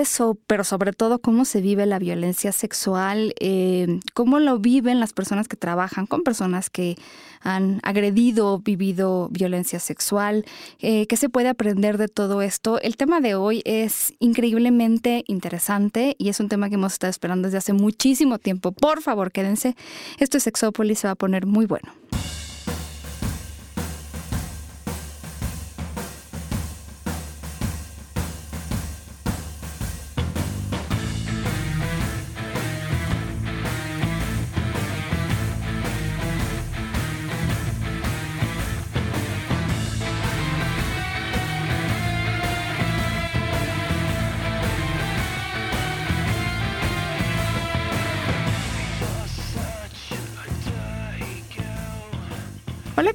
[0.00, 5.12] eso, pero sobre todo cómo se vive la violencia sexual, eh, cómo lo viven las
[5.12, 6.96] personas que trabajan con personas que
[7.40, 10.44] han agredido o vivido violencia sexual,
[10.80, 12.80] eh, qué se puede aprender de todo esto.
[12.80, 17.46] El tema de hoy es increíblemente interesante y es un tema que hemos estado esperando
[17.46, 18.72] desde hace muchísimo tiempo.
[18.72, 19.76] Por favor, quédense.
[20.18, 21.92] Esto es Sexópolis, se va a poner muy bueno.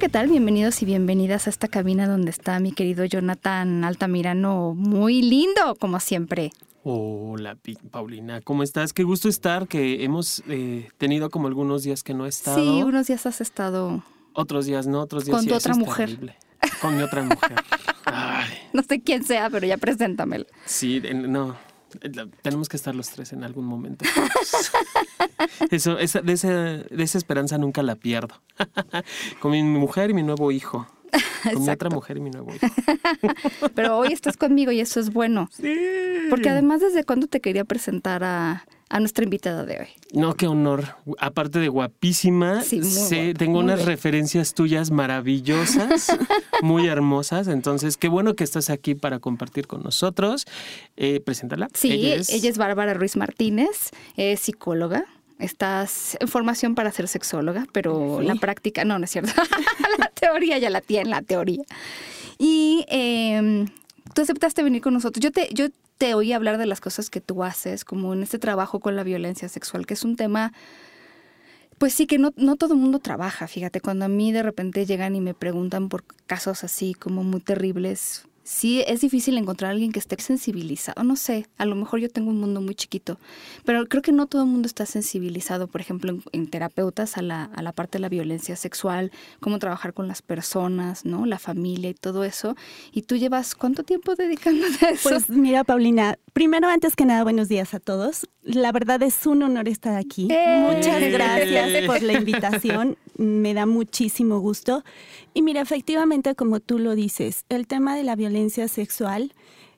[0.04, 0.28] ¿Qué tal?
[0.28, 5.98] Bienvenidos y bienvenidas a esta cabina donde está mi querido Jonathan Altamirano, muy lindo, como
[5.98, 6.52] siempre.
[6.82, 7.56] Hola,
[7.90, 8.92] Paulina, ¿cómo estás?
[8.92, 12.58] Qué gusto estar, que hemos eh, tenido como algunos días que no he estado.
[12.58, 14.04] Sí, unos días has estado...
[14.34, 16.36] Otros días no, otros días Con tu otra mujer.
[16.82, 17.54] Con mi otra mujer.
[18.74, 20.44] No sé quién sea, pero ya preséntamelo.
[20.66, 21.56] Sí, no,
[22.42, 24.04] tenemos que estar los tres en algún momento.
[25.70, 28.40] Eso, esa, de, esa, esperanza nunca la pierdo.
[29.40, 30.86] Con mi mujer y mi nuevo hijo.
[31.52, 32.66] Con mi otra mujer y mi nuevo hijo.
[33.74, 35.48] Pero hoy estás conmigo y eso es bueno.
[35.52, 35.74] Sí.
[36.30, 39.86] Porque además, ¿desde cuándo te quería presentar a, a nuestra invitada de hoy.
[40.12, 40.96] No, qué honor.
[41.18, 42.62] Aparte de guapísima,
[43.36, 46.16] tengo unas referencias tuyas maravillosas,
[46.62, 47.48] muy hermosas.
[47.48, 50.44] Entonces, qué bueno que estás aquí para compartir con nosotros.
[50.96, 51.68] Eh, preséntala.
[51.74, 52.58] Sí, ella es...
[52.58, 55.04] Bárbara Ruiz Martínez, es psicóloga.
[55.40, 59.32] Estás en formación para ser sexóloga, pero la práctica, no, no es cierto.
[59.98, 61.64] la teoría ya la tiene, la teoría.
[62.38, 63.66] Y em,
[64.14, 65.20] tú aceptaste venir con nosotros.
[65.22, 65.66] Yo te, yo
[66.04, 69.04] te oí hablar de las cosas que tú haces, como en este trabajo con la
[69.04, 70.52] violencia sexual, que es un tema,
[71.78, 73.48] pues sí, que no, no todo el mundo trabaja.
[73.48, 77.40] Fíjate, cuando a mí de repente llegan y me preguntan por casos así como muy
[77.40, 81.02] terribles, sí es difícil encontrar a alguien que esté sensibilizado.
[81.02, 83.18] No sé, a lo mejor yo tengo un mundo muy chiquito,
[83.64, 87.44] pero creo que no todo el mundo está sensibilizado, por ejemplo, en, terapeutas a la,
[87.44, 89.10] a la, parte de la violencia sexual,
[89.40, 91.26] cómo trabajar con las personas, ¿no?
[91.26, 92.54] La familia y todo eso.
[92.92, 95.08] Y tú llevas cuánto tiempo dedicándote a eso?
[95.08, 98.28] Pues mira, Paulina, primero, antes que nada, buenos días a todos.
[98.42, 100.28] La verdad es un honor estar aquí.
[100.30, 100.74] ¡Eh!
[100.74, 102.98] Muchas gracias por la invitación.
[103.16, 104.84] Me da muchísimo gusto.
[105.32, 108.33] Y mira, efectivamente, como tú lo dices, el tema de la violencia
[108.68, 109.32] sexual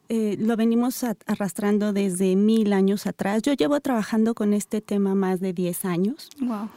[0.08, 3.42] eh, lo venimos arrastrando desde mil años atrás.
[3.42, 6.28] Yo llevo trabajando con este tema más de 10 años.
[6.40, 6.68] Wow.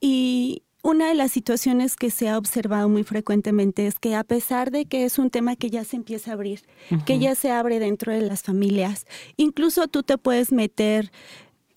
[0.00, 4.70] Y una de las situaciones que se ha observado muy frecuentemente es que a pesar
[4.70, 6.60] de que es un tema que ya se empieza a abrir,
[7.06, 9.06] que ya se abre dentro de las familias,
[9.38, 11.10] incluso tú te puedes meter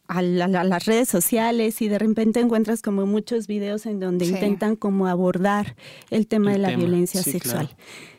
[0.10, 5.08] a, las redes sociales y de repente encuentras como muchos videos en donde intentan como
[5.08, 5.78] abordar
[6.10, 7.70] el tema de la violencia sexual.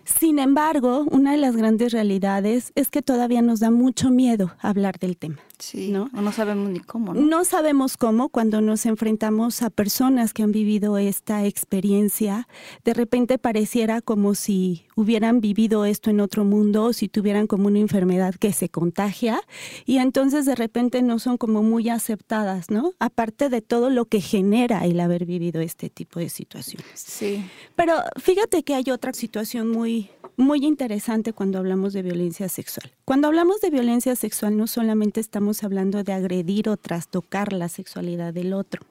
[0.09, 4.99] Sin embargo, una de las grandes realidades es que todavía nos da mucho miedo hablar
[4.99, 5.37] del tema.
[5.59, 6.09] Sí, ¿no?
[6.13, 7.13] no sabemos ni cómo.
[7.13, 7.21] ¿no?
[7.21, 12.49] no sabemos cómo cuando nos enfrentamos a personas que han vivido esta experiencia.
[12.85, 17.67] De repente pareciera como si hubieran vivido esto en otro mundo o si tuvieran como
[17.67, 19.41] una enfermedad que se contagia
[19.85, 22.93] y entonces de repente no son como muy aceptadas, ¿no?
[22.99, 27.01] Aparte de todo lo que genera el haber vivido este tipo de situaciones.
[27.01, 27.45] Sí.
[27.75, 29.98] Pero fíjate que hay otra situación muy
[30.39, 32.93] muy, interesante cuando hablamos de violencia sexual.
[33.05, 38.33] Cuando hablamos de violencia sexual no solamente estamos hablando de agredir o trastocar la sexualidad
[38.33, 38.83] del otro.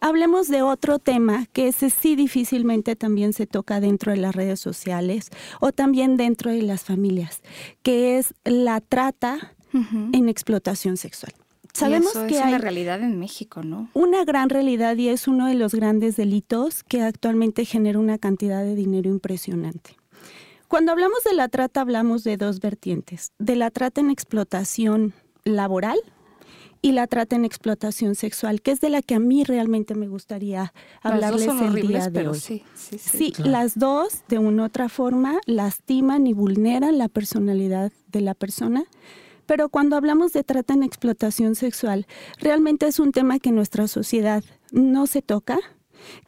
[0.00, 4.60] Hablemos de otro tema que ese sí difícilmente también se toca dentro de las redes
[4.60, 5.30] sociales
[5.60, 7.42] o también dentro de las familias,
[7.82, 9.54] que es la trata
[10.12, 11.32] en explotación sexual.
[11.72, 13.88] Sabemos que es una realidad en México, ¿no?
[13.94, 18.62] Una gran realidad y es uno de los grandes delitos que actualmente genera una cantidad
[18.62, 19.97] de dinero impresionante.
[20.68, 25.14] Cuando hablamos de la trata hablamos de dos vertientes, de la trata en explotación
[25.44, 25.98] laboral
[26.82, 30.08] y la trata en explotación sexual, que es de la que a mí realmente me
[30.08, 32.38] gustaría hablarles el día de hoy.
[32.38, 37.90] Sí, sí, sí, las dos de una u otra forma lastiman y vulneran la personalidad
[38.08, 38.84] de la persona.
[39.46, 42.06] Pero cuando hablamos de trata en explotación sexual,
[42.38, 45.58] realmente es un tema que en nuestra sociedad no se toca,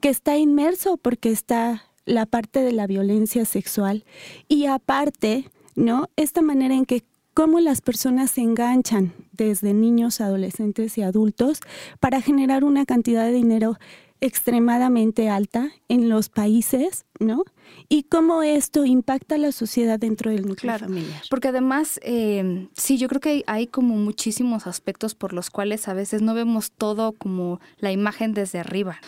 [0.01, 4.05] que está inmerso porque está la parte de la violencia sexual
[4.49, 6.09] y aparte, ¿no?
[6.17, 7.05] Esta manera en que
[7.35, 11.61] cómo las personas se enganchan desde niños, adolescentes y adultos
[12.01, 13.79] para generar una cantidad de dinero
[14.21, 17.45] extremadamente alta en los países, ¿no?
[17.89, 21.23] Y cómo esto impacta a la sociedad dentro del núcleo familiar.
[21.31, 25.95] Porque además, eh, sí, yo creo que hay, como muchísimos aspectos por los cuales a
[25.95, 29.01] veces no vemos todo como la imagen desde arriba.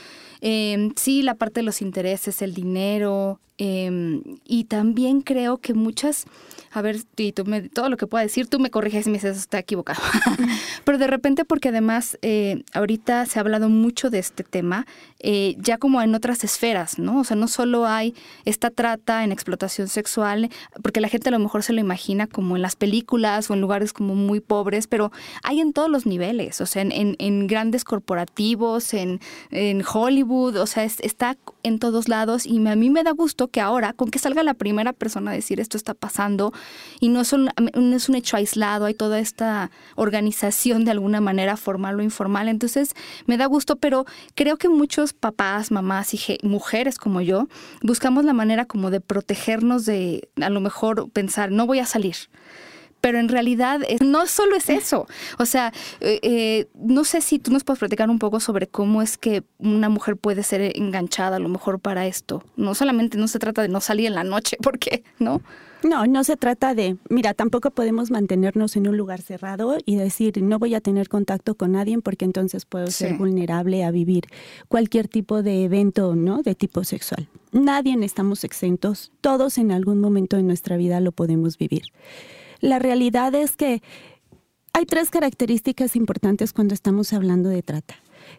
[0.42, 6.24] Eh, sí, la parte de los intereses, el dinero, eh, y también creo que muchas
[6.74, 9.18] a ver, y tú me, todo lo que pueda decir, tú me corriges y me
[9.18, 10.00] dices, está equivocado.
[10.84, 14.86] Pero de repente, porque además eh, ahorita se ha hablado mucho de este tema,
[15.20, 17.20] eh, ya como en otras esferas, ¿no?
[17.20, 18.14] O sea, no solo hay
[18.44, 20.50] esta trata en explotación sexual,
[20.82, 23.60] porque la gente a lo mejor se lo imagina como en las películas o en
[23.60, 27.84] lugares como muy pobres, pero hay en todos los niveles, o sea, en, en, grandes
[27.84, 29.20] corporativos, en,
[29.50, 33.60] en, Hollywood, o sea, está en todos lados y a mí me da gusto que
[33.60, 36.52] ahora, con que salga la primera persona a decir esto está pasando,
[37.00, 41.98] y no es, un, un hecho aislado, hay toda esta organización de alguna manera formal
[41.98, 42.48] o informal.
[42.48, 42.94] Entonces
[43.26, 44.04] me da gusto, pero
[44.34, 47.48] creo que muchos papás, mamás y mujeres como yo
[47.82, 52.16] buscamos la manera como de protegernos de a lo mejor pensar, no voy a salir
[53.02, 55.06] pero en realidad no solo es eso.
[55.38, 59.02] O sea, eh, eh, no sé si tú nos puedes platicar un poco sobre cómo
[59.02, 62.44] es que una mujer puede ser enganchada a lo mejor para esto.
[62.56, 65.42] No solamente no se trata de no salir en la noche, porque, ¿no?
[65.82, 70.42] No, no se trata de, mira, tampoco podemos mantenernos en un lugar cerrado y decir,
[70.42, 74.24] no voy a tener contacto con nadie porque entonces puedo ser vulnerable a vivir
[74.68, 76.42] cualquier tipo de evento, ¿no?
[76.42, 77.28] De tipo sexual.
[77.50, 81.82] Nadie estamos exentos, todos en algún momento de nuestra vida lo podemos vivir.
[82.60, 83.82] La realidad es que
[84.72, 87.96] hay tres características importantes cuando estamos hablando de trata,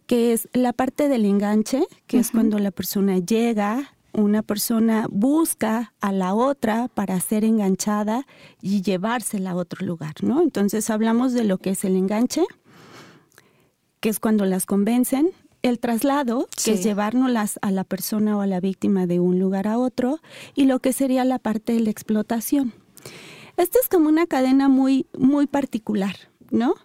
[0.07, 5.93] que es la parte del enganche, que es cuando la persona llega, una persona busca
[5.99, 8.25] a la otra para ser enganchada
[8.61, 10.41] y llevársela a otro lugar, ¿no?
[10.41, 12.43] Entonces hablamos de lo que es el enganche,
[13.99, 15.31] que es cuando las convencen,
[15.63, 19.67] el traslado, que es llevárnoslas a la persona o a la víctima de un lugar
[19.67, 20.19] a otro,
[20.55, 22.73] y lo que sería la parte de la explotación.
[23.55, 26.15] Esta es como una cadena muy, muy particular,
[26.51, 26.75] ¿no?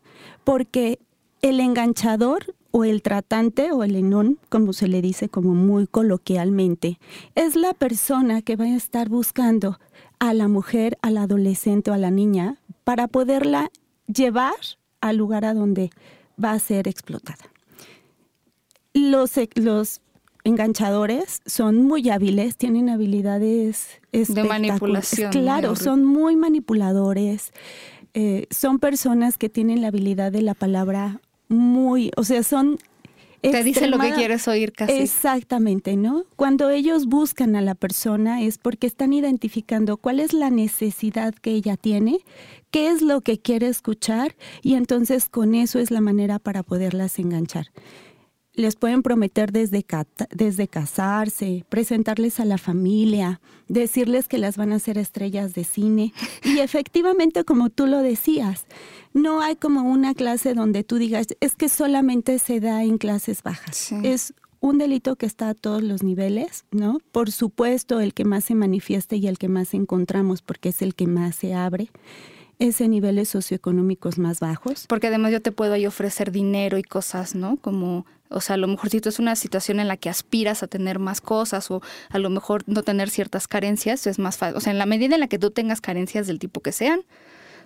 [0.44, 1.00] Porque
[1.42, 6.98] el enganchador o el tratante o el enón, como se le dice como muy coloquialmente,
[7.34, 9.78] es la persona que va a estar buscando
[10.18, 13.70] a la mujer, al adolescente o a la niña para poderla
[14.06, 14.54] llevar
[15.00, 15.90] al lugar a donde
[16.42, 17.50] va a ser explotada.
[18.94, 20.00] Los, los
[20.44, 25.30] enganchadores son muy hábiles, tienen habilidades de manipulación.
[25.30, 27.52] Claro, son muy manipuladores.
[28.14, 32.78] Eh, son personas que tienen la habilidad de la palabra muy, o sea, son
[33.40, 34.92] te dice lo que quieres oír casi.
[34.92, 36.24] Exactamente, ¿no?
[36.36, 41.52] Cuando ellos buscan a la persona es porque están identificando cuál es la necesidad que
[41.52, 42.18] ella tiene,
[42.70, 47.18] qué es lo que quiere escuchar y entonces con eso es la manera para poderlas
[47.18, 47.68] enganchar
[48.58, 49.86] les pueden prometer desde,
[50.34, 56.12] desde casarse, presentarles a la familia, decirles que las van a hacer estrellas de cine.
[56.42, 58.66] Y efectivamente, como tú lo decías,
[59.14, 63.44] no hay como una clase donde tú digas, es que solamente se da en clases
[63.44, 63.92] bajas.
[64.02, 66.98] Es un delito que está a todos los niveles, ¿no?
[67.12, 70.96] Por supuesto, el que más se manifiesta y el que más encontramos porque es el
[70.96, 71.90] que más se abre
[72.58, 74.86] es en niveles socioeconómicos más bajos.
[74.88, 77.56] Porque además yo te puedo ahí ofrecer dinero y cosas, ¿no?
[77.56, 80.62] Como o sea, a lo mejor si tú es una situación en la que aspiras
[80.62, 84.56] a tener más cosas o a lo mejor no tener ciertas carencias, es más fácil.
[84.56, 87.00] O sea, en la medida en la que tú tengas carencias del tipo que sean,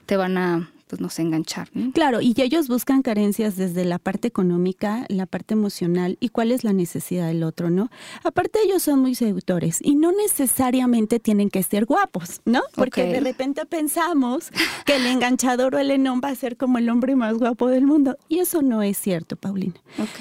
[0.06, 1.70] te van a pues no sé, enganchar.
[1.94, 6.64] Claro, y ellos buscan carencias desde la parte económica, la parte emocional y cuál es
[6.64, 7.88] la necesidad del otro, ¿no?
[8.24, 12.60] Aparte ellos son muy seductores y no necesariamente tienen que ser guapos, ¿no?
[12.74, 14.50] Porque de repente pensamos
[14.84, 17.86] que el enganchador o el enón va a ser como el hombre más guapo del
[17.86, 19.80] mundo y eso no es cierto, Paulina.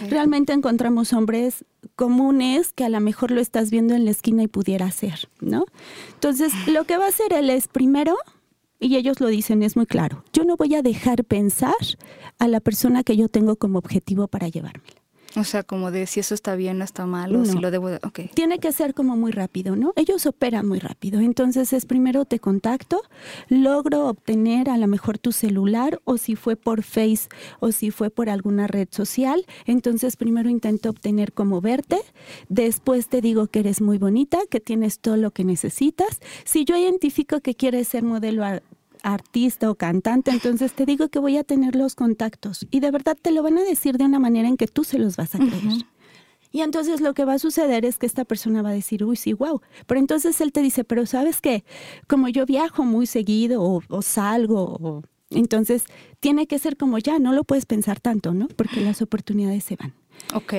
[0.10, 1.66] Realmente encontramos hombres
[1.98, 5.66] comunes que a lo mejor lo estás viendo en la esquina y pudiera ser, ¿no?
[6.14, 8.16] Entonces, lo que va a hacer él es primero
[8.82, 10.26] y ellos lo dicen, es muy claro.
[10.34, 11.76] Yo no voy a dejar pensar
[12.40, 15.01] a la persona que yo tengo como objetivo para llevármela.
[15.36, 17.90] O sea, como de si eso está bien o está mal, o si lo debo
[17.90, 18.00] de...
[18.04, 18.30] Okay.
[18.34, 19.94] Tiene que ser como muy rápido, ¿no?
[19.96, 21.20] Ellos operan muy rápido.
[21.20, 23.02] Entonces es primero te contacto,
[23.48, 28.10] logro obtener a lo mejor tu celular, o si fue por Face, o si fue
[28.10, 29.46] por alguna red social.
[29.66, 32.00] Entonces primero intento obtener como verte,
[32.50, 36.20] después te digo que eres muy bonita, que tienes todo lo que necesitas.
[36.44, 38.44] Si yo identifico que quieres ser modelo
[39.04, 43.18] artista o cantante, entonces te digo que voy a tener los contactos y de verdad
[43.22, 45.40] te lo van a decir de una manera en que tú se los vas a
[45.40, 45.86] creer.
[46.52, 49.16] Y entonces lo que va a suceder es que esta persona va a decir, uy,
[49.16, 49.62] sí, wow.
[49.88, 51.64] Pero entonces él te dice, pero sabes qué,
[52.08, 55.04] como yo viajo muy seguido o, salgo, o...
[55.30, 55.86] entonces
[56.20, 58.48] tiene que ser como ya, no lo puedes pensar tanto, ¿no?
[58.50, 59.94] Porque las oportunidades se van.
[60.34, 60.54] Ok.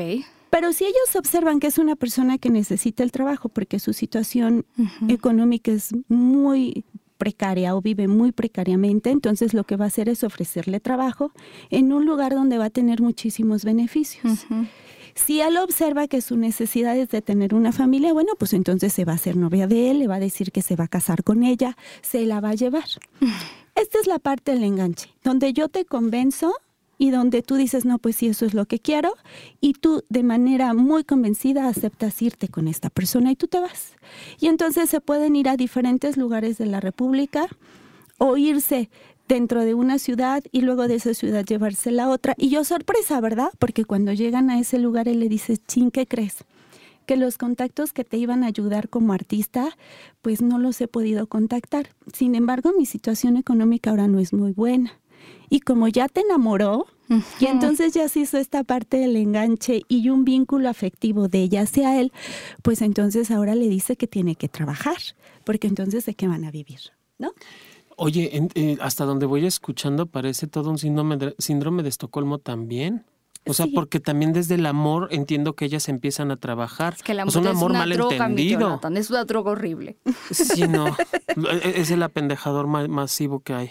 [0.48, 4.66] Pero si ellos observan que es una persona que necesita el trabajo porque su situación
[5.08, 6.84] económica es muy
[7.22, 11.30] precaria o vive muy precariamente, entonces lo que va a hacer es ofrecerle trabajo
[11.70, 14.44] en un lugar donde va a tener muchísimos beneficios.
[15.14, 19.04] Si él observa que su necesidad es de tener una familia, bueno, pues entonces se
[19.04, 21.22] va a hacer novia de él, le va a decir que se va a casar
[21.22, 22.88] con ella, se la va a llevar.
[23.76, 26.52] Esta es la parte del enganche, donde yo te convenzo
[27.02, 29.14] y donde tú dices, no, pues sí, eso es lo que quiero,
[29.60, 33.94] y tú de manera muy convencida aceptas irte con esta persona y tú te vas.
[34.38, 37.48] Y entonces se pueden ir a diferentes lugares de la República
[38.18, 38.88] o irse
[39.26, 42.34] dentro de una ciudad y luego de esa ciudad llevarse la otra.
[42.38, 43.48] Y yo sorpresa, ¿verdad?
[43.58, 46.44] Porque cuando llegan a ese lugar él le dice, chin, ¿qué crees?
[47.04, 49.76] Que los contactos que te iban a ayudar como artista,
[50.22, 51.88] pues no los he podido contactar.
[52.12, 55.01] Sin embargo, mi situación económica ahora no es muy buena.
[55.50, 56.86] Y como ya te enamoró,
[57.40, 61.62] y entonces ya se hizo esta parte del enganche y un vínculo afectivo de ella
[61.62, 62.12] hacia él,
[62.62, 64.96] pues entonces ahora le dice que tiene que trabajar,
[65.44, 66.80] porque entonces de qué van a vivir,
[67.18, 67.32] ¿no?
[67.96, 73.04] Oye, eh, hasta donde voy escuchando parece todo un síndrome de, síndrome de Estocolmo también.
[73.44, 76.94] O sea, porque también desde el amor entiendo que ellas empiezan a trabajar.
[76.94, 78.80] Es que el amor es un amor mal entendido.
[78.94, 79.96] es una droga horrible.
[80.30, 80.96] Sí, no.
[81.64, 83.70] Es el apendejador masivo que hay.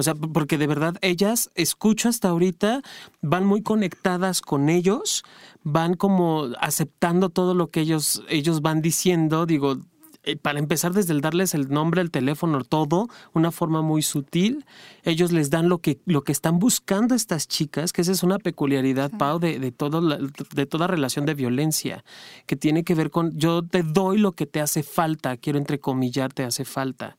[0.00, 2.80] O sea, porque de verdad ellas, escucho hasta ahorita,
[3.20, 5.24] van muy conectadas con ellos,
[5.62, 9.44] van como aceptando todo lo que ellos, ellos van diciendo.
[9.44, 9.76] Digo,
[10.22, 14.64] eh, para empezar desde el darles el nombre, el teléfono, todo, una forma muy sutil,
[15.02, 18.38] ellos les dan lo que, lo que están buscando estas chicas, que esa es una
[18.38, 22.04] peculiaridad, Pau, de, de, todo de toda relación de violencia,
[22.46, 26.32] que tiene que ver con yo te doy lo que te hace falta, quiero entrecomillar,
[26.32, 27.18] te hace falta.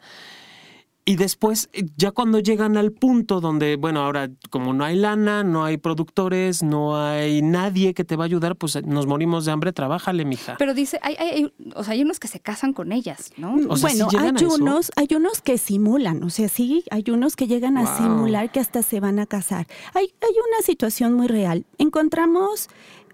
[1.03, 5.43] Y después, eh, ya cuando llegan al punto donde, bueno, ahora como no hay lana,
[5.43, 9.45] no hay productores, no hay nadie que te va a ayudar, pues eh, nos morimos
[9.45, 10.57] de hambre, trabájale, mija.
[10.59, 13.53] Pero dice, hay, hay, o sea, hay unos que se casan con ellas, ¿no?
[13.53, 17.97] bueno, hay unos, hay unos que simulan, o sea, sí, hay unos que llegan a
[17.97, 19.65] simular que hasta se van a casar.
[19.95, 21.65] Hay, hay una situación muy real.
[21.79, 22.69] Encontramos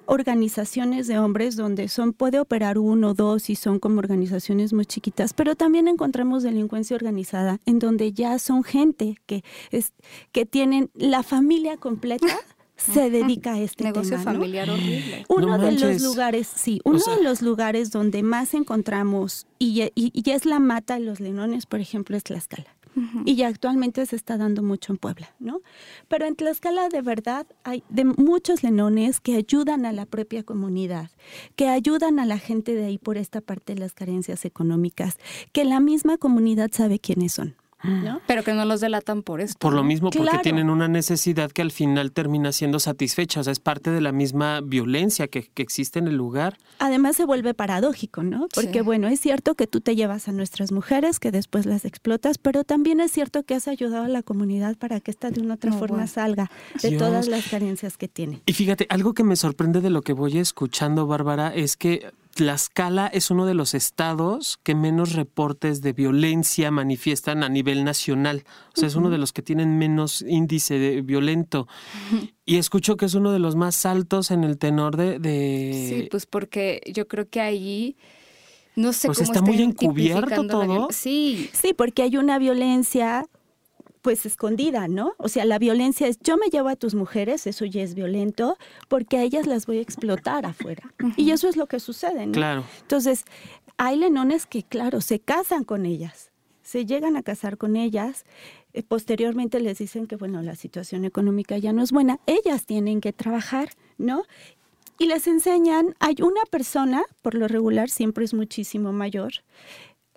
[0.07, 4.85] organizaciones de hombres donde son, puede operar uno o dos y son como organizaciones muy
[4.85, 9.93] chiquitas, pero también encontramos delincuencia organizada en donde ya son gente que, es,
[10.31, 12.27] que tienen la familia completa.
[12.77, 15.25] se dedica a este negocio familiar horrible.
[15.29, 20.29] Uno de los lugares, sí, uno de los lugares donde más encontramos y, y, y,
[20.29, 22.76] es la mata de los leones, por ejemplo, es Tlaxcala
[23.25, 25.61] y ya actualmente se está dando mucho en Puebla, ¿no?
[26.07, 31.11] Pero en Tlaxcala de verdad hay de muchos lenones que ayudan a la propia comunidad,
[31.55, 35.17] que ayudan a la gente de ahí por esta parte de las carencias económicas,
[35.51, 37.55] que la misma comunidad sabe quiénes son.
[38.27, 39.57] Pero que no los delatan por esto.
[39.59, 43.41] Por lo mismo, porque tienen una necesidad que al final termina siendo satisfecha.
[43.41, 46.57] O sea, es parte de la misma violencia que, existe en el lugar.
[46.79, 48.47] Además se vuelve paradójico, ¿no?
[48.53, 52.37] Porque bueno, es cierto que tú te llevas a nuestras mujeres, que después las explotas,
[52.37, 55.55] pero también es cierto que has ayudado a la comunidad para que esta de una
[55.55, 56.49] otra forma salga
[56.81, 58.41] de todas las carencias que tiene.
[58.45, 63.07] Y fíjate, algo que me sorprende de lo que voy escuchando, Bárbara, es que Tlaxcala
[63.07, 68.43] es uno de los estados que menos reportes de violencia manifiestan a nivel nacional.
[68.75, 71.67] O sea, es uno de los que tienen menos índice de violento.
[72.45, 75.19] Y escucho que es uno de los más altos en el tenor de...
[75.89, 77.97] Sí, pues porque yo creo que ahí...
[78.75, 80.89] No sé pues cómo está muy encubierto todo.
[80.91, 81.49] Sí.
[81.53, 83.25] Sí, porque hay una violencia
[84.07, 85.15] pues escondida, ¿no?
[85.17, 88.57] O sea, la violencia es yo me llevo a tus mujeres, eso ya es violento,
[88.87, 90.93] porque a ellas las voy a explotar afuera.
[91.17, 92.31] Y eso es lo que sucede, ¿no?
[92.31, 92.63] Claro.
[92.83, 93.25] Entonces,
[93.75, 96.31] hay lenones que, claro, se casan con ellas,
[96.63, 98.23] se llegan a casar con ellas,
[98.71, 103.01] eh, posteriormente les dicen que, bueno, la situación económica ya no es buena, ellas tienen
[103.01, 104.23] que trabajar, ¿no?
[104.99, 109.33] Y les enseñan, hay una persona, por lo regular siempre es muchísimo mayor,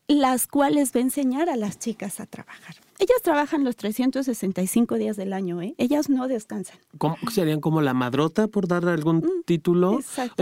[0.07, 2.77] las cuales va a enseñar a las chicas a trabajar.
[3.01, 5.75] Ellas trabajan los 365 días del año, ¿eh?
[5.79, 6.77] Ellas no descansan.
[6.99, 10.01] ¿Cómo, ¿Serían como la madrota, por dar algún mm, título?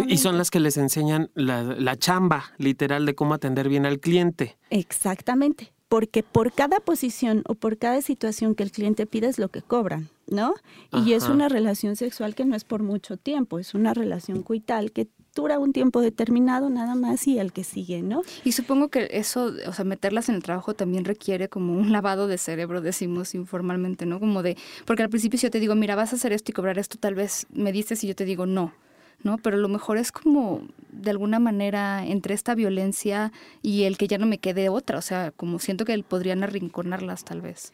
[0.09, 4.01] Y son las que les enseñan la, la chamba, literal, de cómo atender bien al
[4.01, 4.59] cliente.
[4.71, 9.49] Exactamente porque por cada posición o por cada situación que el cliente pide es lo
[9.49, 10.55] que cobran, ¿no?
[10.93, 14.93] Y es una relación sexual que no es por mucho tiempo, es una relación coital
[14.93, 15.09] que
[15.39, 18.23] un tiempo determinado nada más y el que sigue, ¿no?
[18.45, 22.27] Y supongo que eso, o sea, meterlas en el trabajo también requiere como un lavado
[22.27, 24.21] de cerebro, decimos informalmente, ¿no?
[24.21, 26.55] Como de, porque al principio si yo te digo, mira, vas a hacer esto y
[26.55, 28.73] cobrar esto, tal vez me dices y yo te digo no.
[29.23, 29.37] ¿no?
[29.39, 34.19] Pero lo mejor es como, de alguna manera, entre esta violencia y el que ya
[34.19, 37.73] no me quede otra, o sea, como siento que podrían arrinconarlas tal vez.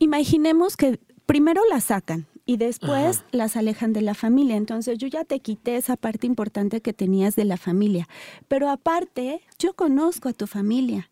[0.00, 4.56] Imaginemos que primero la sacan, y después las alejan de la familia.
[4.56, 8.08] Entonces yo ya te quité esa parte importante que tenías de la familia.
[8.48, 11.10] Pero aparte, yo conozco a tu familia.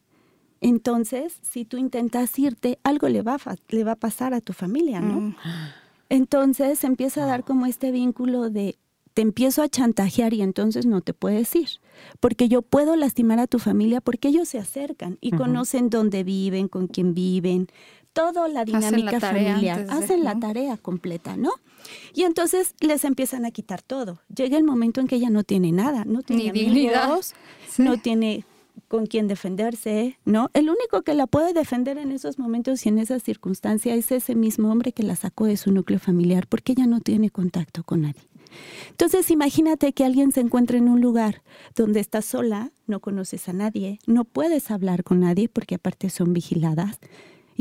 [0.61, 4.53] Entonces, si tú intentas irte, algo le va a, le va a pasar a tu
[4.53, 5.21] familia, ¿no?
[5.21, 5.37] Mm.
[6.09, 8.77] Entonces empieza a dar como este vínculo de
[9.15, 11.69] te empiezo a chantajear y entonces no te puedes ir,
[12.21, 16.69] porque yo puedo lastimar a tu familia porque ellos se acercan y conocen dónde viven,
[16.69, 17.69] con quién viven,
[18.13, 21.51] toda la dinámica familiar, hacen la tarea completa, ¿no?
[22.15, 24.21] Y entonces les empiezan a quitar todo.
[24.35, 27.35] Llega el momento en que ella no tiene nada, no tiene amigos,
[27.79, 28.45] no tiene
[28.89, 30.51] con quién defenderse, ¿no?
[30.55, 34.35] El único que la puede defender en esos momentos y en esas circunstancias es ese
[34.35, 38.03] mismo hombre que la sacó de su núcleo familiar, porque ella no tiene contacto con
[38.03, 38.23] nadie.
[38.91, 41.43] Entonces, imagínate que alguien se encuentra en un lugar
[41.75, 46.33] donde estás sola, no conoces a nadie, no puedes hablar con nadie porque aparte son
[46.33, 46.99] vigiladas.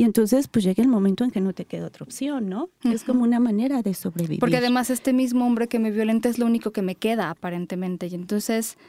[0.02, 2.70] Y entonces, pues llega el momento en que no te queda otra opción, ¿no?
[2.84, 4.40] Es como una manera de sobrevivir.
[4.40, 8.08] Porque además este mismo hombre que me violenta es lo único que me queda, aparentemente.
[8.08, 8.80] Y entonces,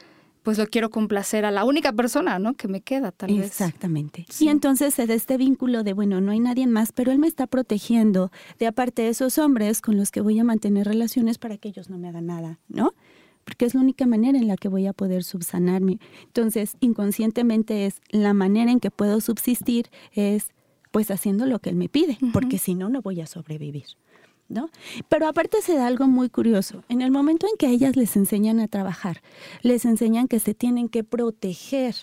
[0.41, 2.55] pues lo quiero complacer a la única persona, ¿no?
[2.55, 3.45] Que me queda, tal vez.
[3.45, 4.25] Exactamente.
[4.39, 7.27] Y entonces se da este vínculo de, bueno, no hay nadie más, pero él me
[7.27, 11.59] está protegiendo de aparte de esos hombres con los que voy a mantener relaciones para
[11.59, 12.95] que ellos no me hagan nada, ¿no?
[13.43, 15.99] Porque es la única manera en la que voy a poder subsanarme.
[16.25, 20.47] Entonces, inconscientemente es la manera en que puedo subsistir es
[20.93, 23.85] pues haciendo lo que él me pide, porque si no, no voy a sobrevivir.
[24.47, 24.69] ¿no?
[25.09, 26.83] Pero aparte se da algo muy curioso.
[26.87, 29.23] En el momento en que ellas les enseñan a trabajar,
[29.63, 31.95] les enseñan que se tienen que proteger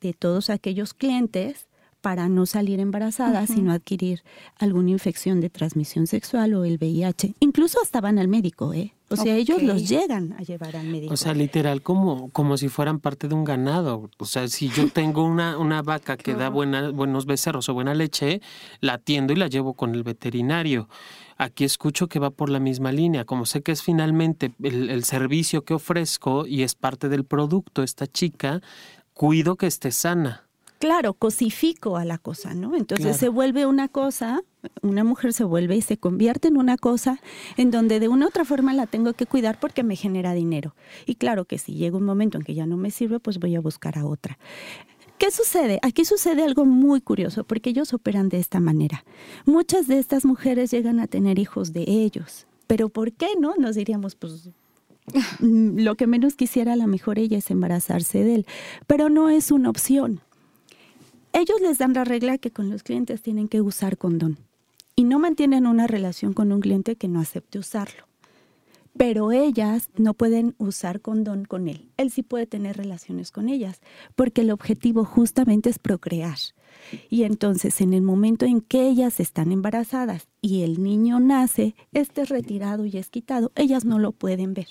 [0.00, 1.68] de todos aquellos clientes
[2.00, 4.22] para no salir embarazadas y no adquirir
[4.56, 7.34] alguna infección de transmisión sexual o el VIH.
[7.40, 8.93] Incluso hasta van al médico, ¿eh?
[9.10, 11.12] O sea, ellos los llegan a llevar al médico.
[11.12, 14.10] O sea, literal, como, como si fueran parte de un ganado.
[14.18, 17.94] O sea, si yo tengo una, una vaca que da buena, buenos becerros o buena
[17.94, 18.40] leche,
[18.80, 20.88] la atiendo y la llevo con el veterinario.
[21.36, 23.24] Aquí escucho que va por la misma línea.
[23.24, 27.82] Como sé que es finalmente el, el servicio que ofrezco y es parte del producto,
[27.82, 28.62] esta chica,
[29.12, 30.44] cuido que esté sana
[30.78, 32.76] claro, cosifico a la cosa, ¿no?
[32.76, 34.42] Entonces se vuelve una cosa,
[34.82, 37.20] una mujer se vuelve y se convierte en una cosa
[37.56, 40.74] en donde de una u otra forma la tengo que cuidar porque me genera dinero.
[41.06, 43.54] Y claro que si llega un momento en que ya no me sirve, pues voy
[43.56, 44.38] a buscar a otra.
[45.18, 45.78] ¿Qué sucede?
[45.82, 49.04] Aquí sucede algo muy curioso porque ellos operan de esta manera.
[49.46, 52.46] Muchas de estas mujeres llegan a tener hijos de ellos.
[52.66, 53.54] Pero ¿por qué no?
[53.56, 54.50] Nos diríamos, pues
[55.40, 58.46] lo que menos quisiera a la mejor ella es embarazarse de él.
[58.86, 60.20] Pero no es una opción
[61.34, 64.38] ellos les dan la regla que con los clientes tienen que usar condón
[64.94, 68.04] y no mantienen una relación con un cliente que no acepte usarlo.
[68.96, 71.90] Pero ellas no pueden usar condón con él.
[71.96, 73.80] Él sí puede tener relaciones con ellas,
[74.14, 76.38] porque el objetivo justamente es procrear.
[77.10, 82.22] Y entonces en el momento en que ellas están embarazadas y el niño nace, este
[82.22, 84.68] es retirado y es quitado, ellas no lo pueden ver.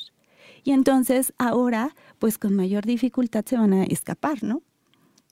[0.64, 4.62] Y entonces ahora, pues con mayor dificultad se van a escapar, ¿no?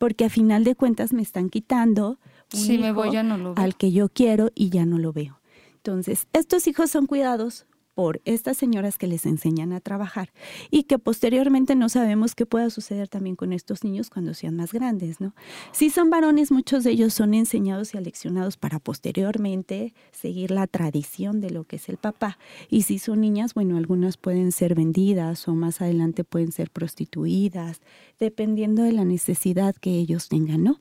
[0.02, 2.18] Porque a final de cuentas me están quitando
[2.56, 5.40] un me voy, ya no lo al que yo quiero y ya no lo veo.
[5.76, 10.32] Entonces, estos hijos son cuidados por estas señoras que les enseñan a trabajar
[10.70, 14.72] y que posteriormente no sabemos qué pueda suceder también con estos niños cuando sean más
[14.72, 15.34] grandes, ¿no?
[15.72, 21.42] Si son varones, muchos de ellos son enseñados y aleccionados para posteriormente seguir la tradición
[21.42, 22.38] de lo que es el papá.
[22.70, 27.82] Y si son niñas, bueno, algunas pueden ser vendidas o más adelante pueden ser prostituidas,
[28.20, 30.80] dependiendo de la necesidad que ellos tengan, ¿no?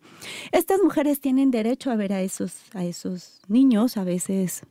[0.53, 4.63] Estas mujeres tienen derecho a ver a esos, a esos niños, a veces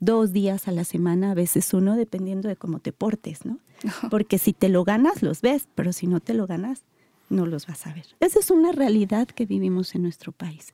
[0.00, 3.58] dos días a la semana, a veces uno, dependiendo de cómo te portes, ¿no?
[4.10, 6.82] Porque si te lo ganas, los ves, pero si no te lo ganas,
[7.30, 8.06] no los vas a ver.
[8.20, 10.72] Esa es una realidad que vivimos en nuestro país.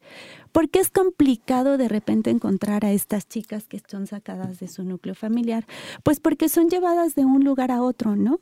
[0.53, 4.85] ¿Por qué es complicado de repente encontrar a estas chicas que están sacadas de su
[4.85, 5.67] núcleo familiar?
[6.03, 8.39] Pues porque son llevadas de un lugar a otro, ¿no?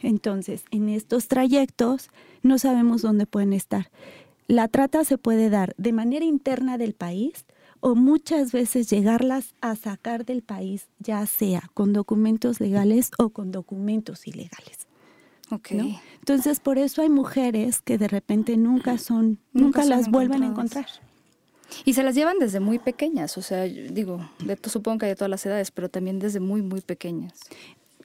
[0.00, 2.08] Entonces, en estos trayectos
[2.42, 3.90] no sabemos dónde pueden estar.
[4.48, 7.44] La trata se puede dar de manera interna del país,
[7.82, 13.50] o muchas veces llegarlas a sacar del país, ya sea con documentos legales o con
[13.50, 14.86] documentos ilegales.
[15.50, 15.98] Okay.
[16.20, 20.86] Entonces, por eso hay mujeres que de repente nunca son, nunca, las vuelven a encontrar.
[21.84, 25.30] Y se las llevan desde muy pequeñas, o sea, digo, de, supongo que de todas
[25.30, 27.32] las edades, pero también desde muy, muy pequeñas.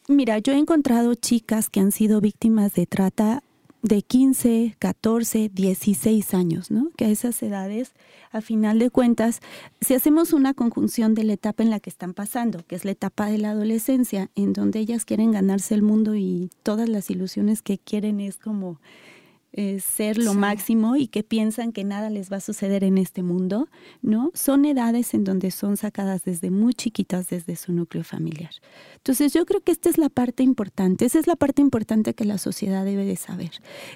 [0.07, 3.43] Mira, yo he encontrado chicas que han sido víctimas de trata
[3.87, 6.91] de 15, 14, 16 años, ¿no?
[6.97, 7.93] Que a esas edades,
[8.31, 9.39] a final de cuentas,
[9.81, 12.91] si hacemos una conjunción de la etapa en la que están pasando, que es la
[12.91, 17.61] etapa de la adolescencia, en donde ellas quieren ganarse el mundo y todas las ilusiones
[17.61, 18.79] que quieren es como
[19.59, 23.23] eh, ser lo máximo y que piensan que nada les va a suceder en este
[23.23, 23.69] mundo,
[24.03, 24.29] ¿no?
[24.35, 28.51] Son edades en donde son sacadas desde muy chiquitas desde su núcleo familiar.
[28.97, 32.23] Entonces yo creo que esta es la parte importante, esa es la parte importante que
[32.23, 33.49] la sociedad debe de saber,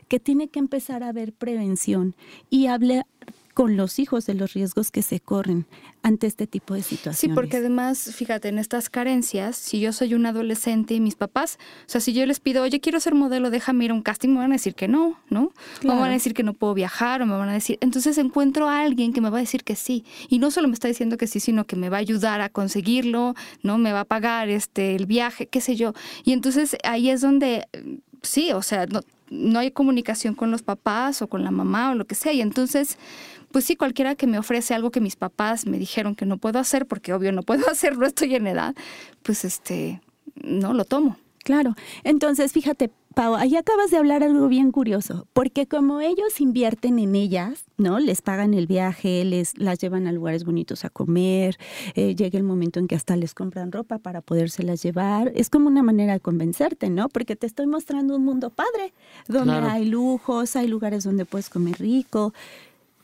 [0.08, 2.16] que tiene que empezar a haber prevención
[2.50, 3.06] y hablar
[3.62, 5.68] con los hijos de los riesgos que se corren
[6.02, 7.20] ante este tipo de situaciones.
[7.20, 11.60] Sí, porque además, fíjate, en estas carencias, si yo soy un adolescente y mis papás,
[11.82, 14.30] o sea, si yo les pido, oye, quiero ser modelo, déjame ir a un casting,
[14.30, 15.52] me van a decir que no, ¿no?
[15.84, 18.18] O me van a decir que no puedo viajar, o me van a decir, entonces
[18.18, 20.06] encuentro a alguien que me va a decir que sí.
[20.28, 22.50] Y no solo me está diciendo que sí, sino que me va a ayudar a
[22.50, 23.78] conseguirlo, ¿no?
[23.78, 25.94] Me va a pagar este el viaje, qué sé yo.
[26.24, 27.68] Y entonces ahí es donde,
[28.24, 31.96] sí, o sea, no, no hay comunicación con los papás o con la mamá o
[31.96, 32.34] lo que sea.
[32.34, 32.98] Y entonces
[33.52, 36.60] pues sí, cualquiera que me ofrece algo que mis papás me dijeron que no puedo
[36.60, 38.76] hacer, porque obvio no puedo hacerlo, estoy en edad,
[39.24, 40.02] pues este,
[40.44, 41.18] no lo tomo.
[41.44, 41.74] Claro.
[42.04, 47.16] Entonces, fíjate, Pau, ahí acabas de hablar algo bien curioso, porque como ellos invierten en
[47.16, 48.00] ellas, ¿no?
[48.00, 51.58] Les pagan el viaje, les las llevan a lugares bonitos a comer,
[51.96, 55.32] eh, llega el momento en que hasta les compran ropa para podérselas llevar.
[55.36, 57.10] Es como una manera de convencerte, ¿no?
[57.10, 58.94] Porque te estoy mostrando un mundo padre,
[59.28, 62.34] donde hay lujos, hay lugares donde puedes comer rico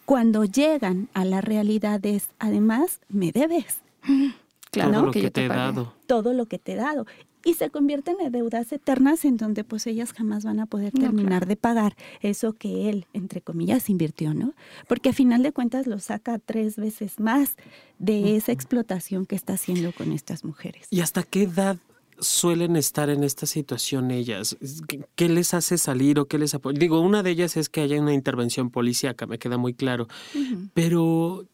[0.07, 3.81] cuando llegan a la realidad es, además, me debes.
[4.71, 5.93] Claro, todo lo que, te, he dado.
[6.05, 7.05] Todo lo que te he dado.
[7.43, 11.45] Y se convierten en deudas eternas en donde pues ellas jamás van a poder terminar
[11.45, 14.53] de pagar eso que él, entre comillas, invirtió, ¿no?
[14.87, 17.57] Porque a final de cuentas lo saca tres veces más
[17.99, 20.87] de esa explotación que está haciendo con estas mujeres.
[20.89, 21.77] ¿Y hasta qué edad
[22.19, 24.57] suelen estar en esta situación ellas?
[25.15, 26.77] ¿Qué les hace salir o qué les apoya?
[26.79, 30.07] Digo, una de ellas es que haya una intervención policíaca, me queda muy claro.
[30.73, 31.45] Pero,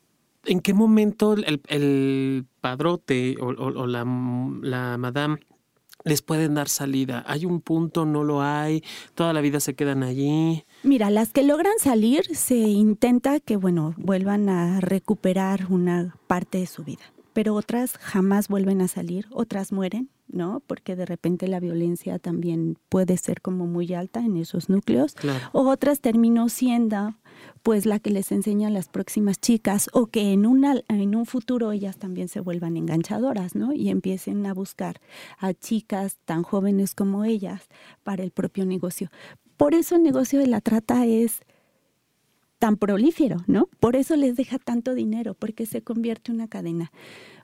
[0.46, 4.06] ¿en qué momento el, padrote o, la,
[4.62, 5.40] la madame
[6.04, 7.24] les pueden dar salida?
[7.28, 8.06] ¿Hay un punto?
[8.06, 8.84] ¿No lo hay?
[9.16, 10.64] ¿Toda la vida se quedan allí?
[10.84, 16.68] Mira, las que logran salir se intenta que, bueno, vuelvan a recuperar una parte de
[16.68, 20.62] su vida pero otras jamás vuelven a salir, otras mueren, ¿no?
[20.66, 25.16] Porque de repente la violencia también puede ser como muy alta en esos núcleos.
[25.52, 27.16] O otras terminó siendo
[27.62, 31.26] pues la que les enseña a las próximas chicas o que en, una, en un
[31.26, 33.74] futuro ellas también se vuelvan enganchadoras, ¿no?
[33.74, 35.00] Y empiecen a buscar
[35.38, 37.68] a chicas tan jóvenes como ellas
[38.04, 39.10] para el propio negocio.
[39.58, 41.42] Por eso el negocio de la trata es
[42.64, 43.68] tan prolífero, ¿no?
[43.82, 46.94] Por eso les deja tanto dinero, porque se convierte en una cadena.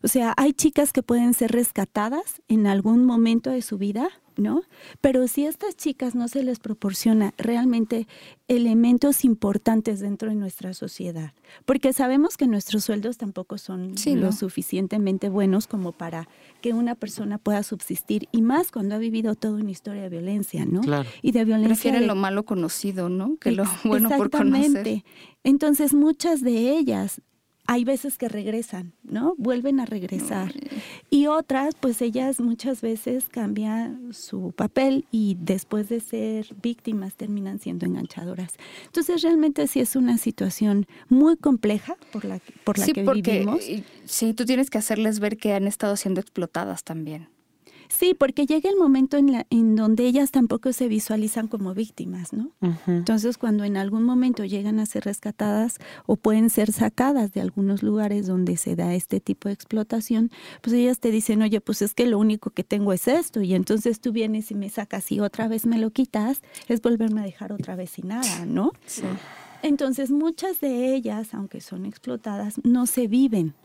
[0.01, 4.07] O sea, hay chicas que pueden ser rescatadas en algún momento de su vida,
[4.39, 4.63] ¿no?
[5.01, 8.07] Pero si a estas chicas no se les proporciona realmente
[8.47, 11.33] elementos importantes dentro de nuestra sociedad,
[11.65, 16.27] porque sabemos que nuestros sueldos tampoco son lo suficientemente buenos como para
[16.61, 20.65] que una persona pueda subsistir, y más cuando ha vivido toda una historia de violencia,
[20.65, 20.81] ¿no?
[20.81, 21.09] Claro.
[21.21, 21.75] Y de violencia.
[21.75, 23.37] Prefieren lo malo conocido, ¿no?
[23.37, 25.03] Que lo bueno por conocer.
[25.43, 27.21] Entonces, muchas de ellas
[27.69, 29.35] hay veces que regresan, ¿no?
[29.37, 30.51] Vuelven a regresar.
[31.11, 37.59] Y otras, pues ellas muchas veces cambian su papel y después de ser víctimas terminan
[37.59, 38.55] siendo enganchadoras.
[38.87, 43.63] Entonces realmente sí es una situación muy compleja por la, por la que vivimos.
[44.03, 47.27] Sí, tú tienes que hacerles ver que han estado siendo explotadas también.
[47.89, 52.33] Sí, porque llega el momento en, la, en donde ellas tampoco se visualizan como víctimas,
[52.33, 52.51] ¿no?
[52.85, 57.81] Entonces, cuando en algún momento llegan a ser rescatadas o pueden ser sacadas de algunos
[57.81, 60.29] lugares donde se da este tipo de explotación,
[60.61, 63.55] pues ellas te dicen, oye, pues es que lo único que tengo es esto, y
[63.55, 67.23] entonces tú vienes y me sacas y otra vez me lo quitas, es volverme a
[67.23, 68.71] dejar otra vez sin nada, ¿no?
[68.85, 69.01] Sí.
[69.63, 73.55] Entonces, muchas de ellas, aunque son explotadas, no se viven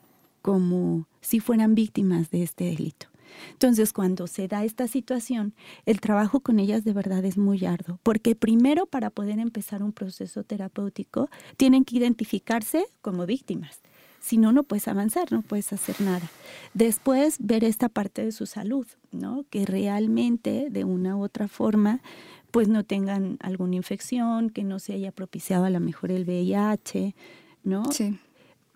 [0.41, 3.07] como si fueran víctimas de este delito.
[3.53, 5.55] Entonces, cuando se da esta situación,
[5.87, 9.93] el trabajo con ellas de verdad es muy arduo, porque primero para poder empezar un
[9.93, 13.81] proceso terapéutico, tienen que identificarse como víctimas.
[14.21, 16.31] Si no, no puedes avanzar, no puedes hacer nada.
[16.73, 19.45] Después, ver esta parte de su salud, ¿no?
[19.51, 22.01] Que realmente, de una u otra forma,
[22.51, 27.15] pues no tengan alguna infección, que no se haya propiciado a lo mejor el VIH,
[27.65, 27.91] ¿no?
[27.93, 28.19] Sí.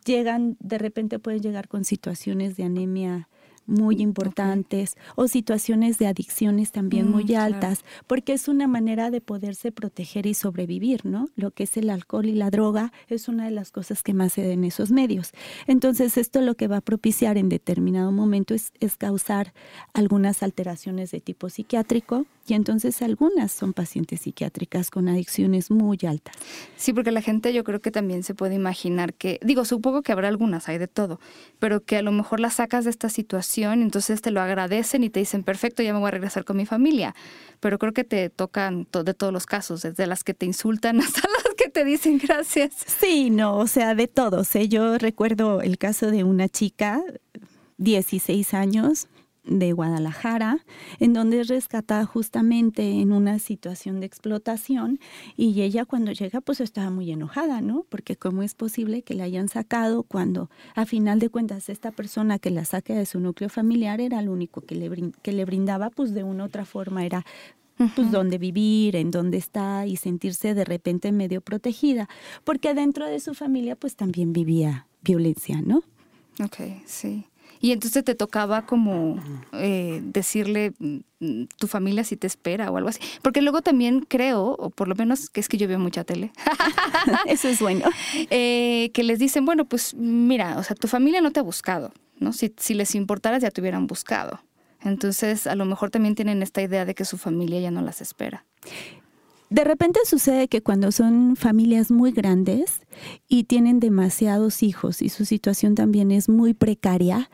[0.04, 3.28] Llegan, de repente pueden llegar con situaciones de anemia
[3.68, 9.20] muy importantes o situaciones de adicciones también muy mm, altas, porque es una manera de
[9.20, 11.28] poderse proteger y sobrevivir, ¿no?
[11.36, 14.32] Lo que es el alcohol y la droga es una de las cosas que más
[14.32, 15.32] se den en esos medios.
[15.66, 19.52] Entonces, esto lo que va a propiciar en determinado momento es, es causar
[19.92, 26.34] algunas alteraciones de tipo psiquiátrico, Y entonces algunas son pacientes psiquiátricas con adicciones muy altas.
[26.76, 30.12] Sí, porque la gente yo creo que también se puede imaginar que, digo, supongo que
[30.12, 31.20] habrá algunas, hay de todo,
[31.58, 35.10] pero que a lo mejor las sacas de esta situación, entonces te lo agradecen y
[35.10, 37.14] te dicen, perfecto, ya me voy a regresar con mi familia.
[37.60, 41.20] Pero creo que te tocan de todos los casos, desde las que te insultan hasta
[41.20, 42.72] las que te dicen gracias.
[43.00, 44.56] Sí, no, o sea, de todos.
[44.56, 44.68] ¿eh?
[44.68, 47.02] Yo recuerdo el caso de una chica,
[47.76, 49.08] 16 años,
[49.48, 50.64] de Guadalajara,
[51.00, 55.00] en donde es rescatada justamente en una situación de explotación
[55.36, 57.86] y ella cuando llega pues estaba muy enojada, ¿no?
[57.88, 62.38] Porque cómo es posible que la hayan sacado cuando a final de cuentas esta persona
[62.38, 65.90] que la saque de su núcleo familiar era el único que le, que le brindaba
[65.90, 67.24] pues de una u otra forma era
[67.94, 72.08] pues dónde vivir, en dónde está y sentirse de repente medio protegida,
[72.42, 75.84] porque dentro de su familia pues también vivía violencia, ¿no?
[76.42, 76.56] Ok,
[76.86, 77.24] sí.
[77.60, 82.88] Y entonces te tocaba como eh, decirle mm, tu familia si te espera o algo
[82.88, 83.00] así.
[83.22, 86.32] Porque luego también creo, o por lo menos que es que yo veo mucha tele.
[87.26, 87.88] Eso es bueno.
[88.30, 91.92] Eh, que les dicen, bueno, pues mira, o sea, tu familia no te ha buscado,
[92.18, 92.32] ¿no?
[92.32, 94.40] Si, si les importaras ya te hubieran buscado.
[94.82, 98.00] Entonces, a lo mejor también tienen esta idea de que su familia ya no las
[98.00, 98.44] espera.
[99.50, 102.80] De repente sucede que cuando son familias muy grandes
[103.28, 107.30] y tienen demasiados hijos y su situación también es muy precaria,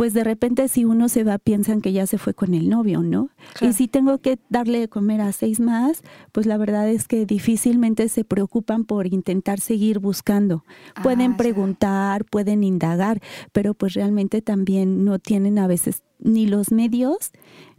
[0.00, 3.02] pues de repente si uno se va piensan que ya se fue con el novio,
[3.02, 3.28] ¿no?
[3.60, 6.00] Y si tengo que darle de comer a seis más,
[6.32, 10.64] pues la verdad es que difícilmente se preocupan por intentar seguir buscando.
[11.02, 13.20] Pueden ah, preguntar, pueden indagar,
[13.52, 17.30] pero pues realmente también no tienen a veces ni los medios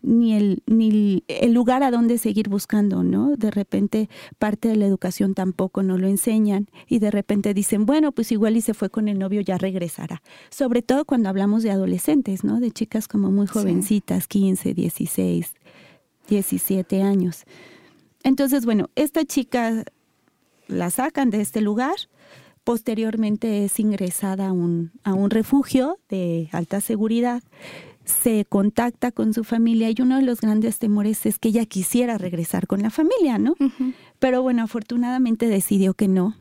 [0.04, 3.36] ni el, ni el lugar a donde seguir buscando, ¿no?
[3.36, 4.10] De repente
[4.40, 8.58] parte de la educación tampoco no lo enseñan y de repente dicen, bueno, pues igual
[8.58, 10.22] y se fue con el novio, ya regresará.
[10.50, 12.60] Sobre todo cuando hablamos de adolescentes, ¿no?
[12.60, 15.54] De chicas como muy jovencitas, 15, 16,
[16.28, 17.44] 17 años.
[18.24, 19.84] Entonces, bueno, esta chica
[20.68, 21.96] la sacan de este lugar,
[22.64, 27.44] posteriormente es ingresada a un, a un refugio de alta seguridad
[28.06, 32.18] se contacta con su familia y uno de los grandes temores es que ella quisiera
[32.18, 33.56] regresar con la familia, ¿no?
[34.20, 36.36] Pero bueno, afortunadamente decidió que no.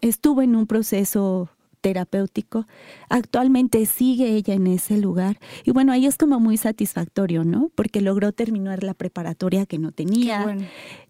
[0.00, 1.50] Estuvo en un proceso
[1.82, 2.66] terapéutico.
[3.10, 7.70] Actualmente sigue ella en ese lugar y bueno, ahí es como muy satisfactorio, ¿no?
[7.74, 10.56] Porque logró terminar la preparatoria que no tenía.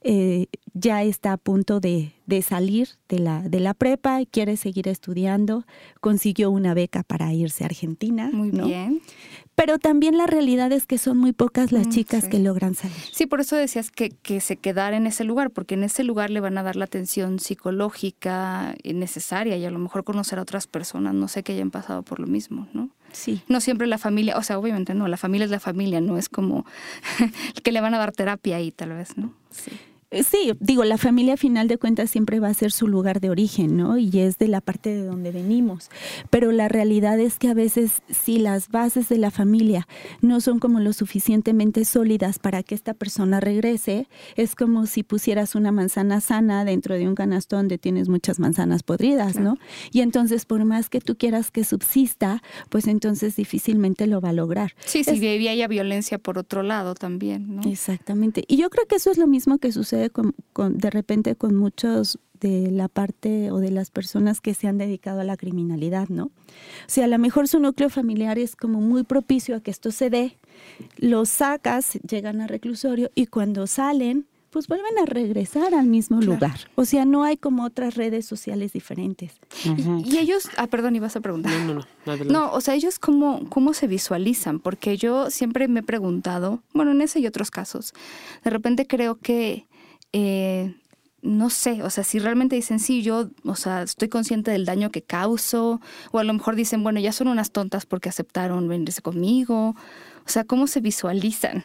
[0.01, 4.57] Eh, ya está a punto de, de, salir de la, de la prepa y quiere
[4.57, 5.65] seguir estudiando.
[6.01, 8.31] Consiguió una beca para irse a Argentina.
[8.33, 9.03] Muy bien.
[9.55, 12.97] Pero también la realidad es que son muy pocas las mm, chicas que logran salir.
[13.13, 16.31] Sí, por eso decías que, que se quedara en ese lugar, porque en ese lugar
[16.31, 20.67] le van a dar la atención psicológica necesaria y a lo mejor conocer a otras
[20.67, 22.89] personas, no sé, que hayan pasado por lo mismo, ¿no?
[23.13, 23.43] Sí.
[23.47, 26.31] No siempre la familia, o sea, obviamente no, la familia es la familia, no es
[26.31, 26.65] como
[27.63, 29.35] que le van a dar terapia ahí tal vez, ¿no?
[29.51, 29.71] Sí.
[30.13, 33.21] Eh, sí, digo, la familia a final de cuentas siempre va a ser su lugar
[33.21, 33.97] de origen, ¿no?
[33.97, 35.89] Y es de la parte de donde venimos.
[36.29, 39.89] Pero la realidad es que a veces si las bases de la familia
[40.21, 45.55] no son como lo suficientemente sólidas para que esta persona regrese, es como si pusieras
[45.55, 49.57] una manzana sana dentro de un canasto donde tienes muchas manzanas podridas, ¿no?
[49.93, 54.35] Y entonces por más que tú quieras que subsista, pues entonces difícilmente lo va a
[54.35, 54.75] lograr.
[54.85, 57.63] Sí, sí, y había violencia por otro lado también, ¿no?
[57.63, 58.45] Exactamente.
[58.47, 62.19] Y yo creo que eso es lo mismo que sucede con, de repente con muchos
[62.41, 66.25] de la parte o de las personas que se han dedicado a la criminalidad, ¿no?
[66.25, 66.31] O
[66.89, 70.11] sea, a lo mejor su núcleo familiar es como muy propicio a que esto se
[70.11, 70.37] dé,
[70.97, 76.69] los sacas, llegan al reclusorio y cuando salen, pues vuelven a regresar al mismo lugar.
[76.75, 79.33] O sea, no hay como otras redes sociales diferentes.
[80.05, 81.53] y, ellos, ah, perdón, ibas a preguntar.
[81.53, 82.25] No, no, no.
[82.25, 86.91] No, o sea, ellos cómo, cómo se visualizan, porque yo siempre me he preguntado, bueno,
[86.91, 87.95] en ese y otros casos,
[88.45, 89.67] de repente creo que
[90.13, 90.75] eh,
[91.23, 94.91] no sé, o sea, si realmente dicen, sí, yo, o sea, estoy consciente del daño
[94.91, 99.03] que causo, o a lo mejor dicen, bueno, ya son unas tontas porque aceptaron venirse
[99.03, 101.65] conmigo, o sea, ¿cómo se visualizan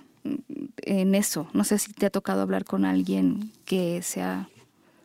[0.83, 1.47] en eso?
[1.53, 4.47] No sé si te ha tocado hablar con alguien que sea...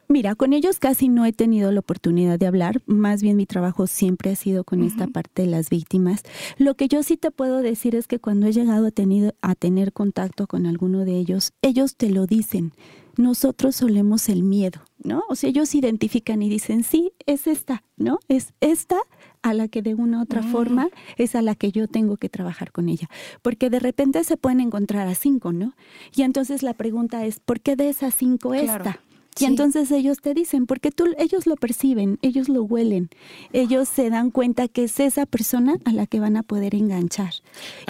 [0.08, 3.86] Mira, con ellos casi no he tenido la oportunidad de hablar, más bien mi trabajo
[3.86, 6.22] siempre ha sido con esta parte de las víctimas.
[6.58, 9.54] Lo que yo sí te puedo decir es que cuando he llegado a, tenido, a
[9.54, 12.74] tener contacto con alguno de ellos, ellos te lo dicen
[13.16, 15.22] nosotros solemos el miedo, ¿no?
[15.28, 18.18] O sea, ellos identifican y dicen, sí, es esta, ¿no?
[18.28, 18.98] Es esta
[19.42, 20.52] a la que de una u otra mm.
[20.52, 23.08] forma es a la que yo tengo que trabajar con ella.
[23.42, 25.74] Porque de repente se pueden encontrar a cinco, ¿no?
[26.14, 29.00] Y entonces la pregunta es, ¿por qué de esas cinco esta?
[29.38, 33.08] Y entonces ellos te dicen, porque tú, ellos lo perciben, ellos lo huelen,
[33.52, 37.32] ellos se dan cuenta que es esa persona a la que van a poder enganchar.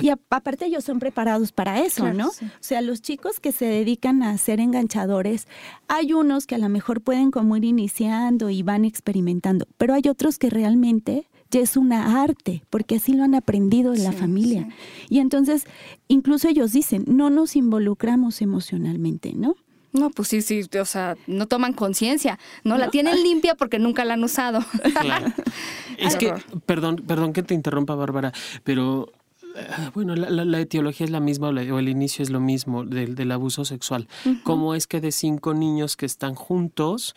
[0.00, 2.28] Y aparte ellos son preparados para eso, ¿no?
[2.28, 5.48] O sea, los chicos que se dedican a ser enganchadores,
[5.88, 10.02] hay unos que a lo mejor pueden como ir iniciando y van experimentando, pero hay
[10.08, 14.68] otros que realmente ya es una arte, porque así lo han aprendido en la familia.
[15.10, 15.64] Y entonces,
[16.08, 19.56] incluso ellos dicen, no nos involucramos emocionalmente, ¿no?
[19.92, 22.78] No, pues sí, sí, o sea, no toman conciencia, ¿no?
[22.78, 24.60] La tienen limpia porque nunca la han usado.
[25.00, 25.32] Claro.
[25.98, 26.34] es que,
[26.66, 28.32] perdón, perdón que te interrumpa, Bárbara,
[28.64, 29.12] pero
[29.54, 33.64] eh, bueno, la, etiología es la misma o, el inicio es lo mismo del, abuso
[33.64, 34.08] sexual.
[34.44, 37.14] ¿Cómo es que de cinco niños que están juntos,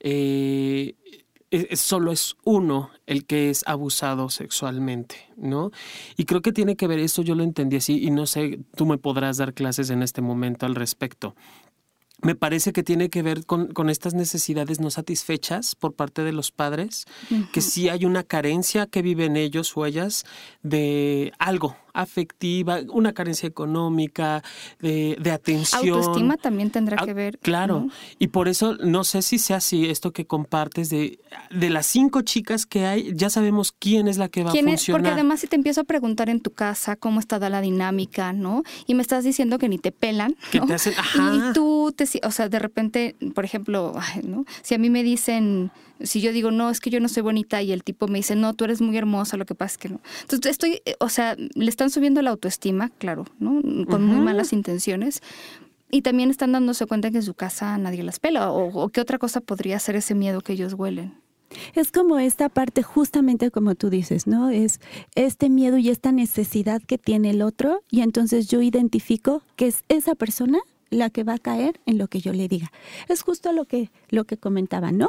[0.00, 0.94] eh,
[1.72, 5.70] solo es uno el que es abusado sexualmente, ¿no?
[6.16, 8.84] Y creo que tiene que ver, eso yo lo entendí así y no sé, tú
[8.84, 11.34] me podrás dar clases en este momento al respecto
[12.20, 16.32] me parece que tiene que ver con, con, estas necesidades no satisfechas por parte de
[16.32, 17.04] los padres,
[17.52, 20.24] que sí hay una carencia que viven ellos o ellas
[20.62, 24.42] de algo, afectiva, una carencia económica,
[24.80, 25.98] de, de atención.
[25.98, 27.38] Autoestima también tendrá que ver.
[27.38, 31.18] Claro, y por eso no sé si sea así esto que compartes de,
[31.50, 35.00] de las cinco chicas que hay, ya sabemos quién es la que va a funcionar.
[35.00, 38.64] porque además si te empiezo a preguntar en tu casa cómo está la dinámica, ¿no?
[38.86, 40.66] Y me estás diciendo que ni te pelan, ¿no?
[40.66, 40.94] te hacen,
[41.32, 44.44] Y tú, te, o sea, de repente, por ejemplo, ¿no?
[44.62, 47.62] Si a mí me dicen si yo digo, no, es que yo no soy bonita
[47.62, 49.88] y el tipo me dice, no, tú eres muy hermosa, lo que pasa es que
[49.88, 50.00] no.
[50.22, 53.60] Entonces estoy, eh, o sea, le están subiendo la autoestima, claro, ¿no?
[53.86, 55.22] Con muy malas intenciones.
[55.90, 58.52] Y también están dándose cuenta que en su casa nadie las pela.
[58.52, 61.14] O, qué otra cosa podría ser ese miedo que ellos huelen.
[61.74, 64.50] Es como esta parte, justamente como tú dices, ¿no?
[64.50, 64.80] Es
[65.14, 69.82] este miedo y esta necesidad que tiene el otro, y entonces yo identifico que es
[69.88, 70.58] esa persona
[70.90, 72.72] la que va a caer en lo que yo le diga.
[73.08, 75.08] Es justo lo que, lo que comentaba, ¿no?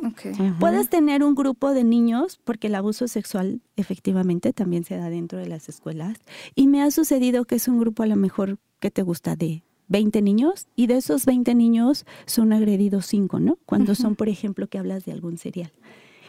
[0.60, 5.40] Puedes tener un grupo de niños, porque el abuso sexual efectivamente también se da dentro
[5.40, 6.18] de las escuelas,
[6.56, 9.64] y me ha sucedido que es un grupo a lo mejor que te gusta de
[9.88, 13.58] 20 niños, y de esos 20 niños son agredidos 5, ¿no?
[13.66, 15.72] Cuando son, por ejemplo, que hablas de algún serial.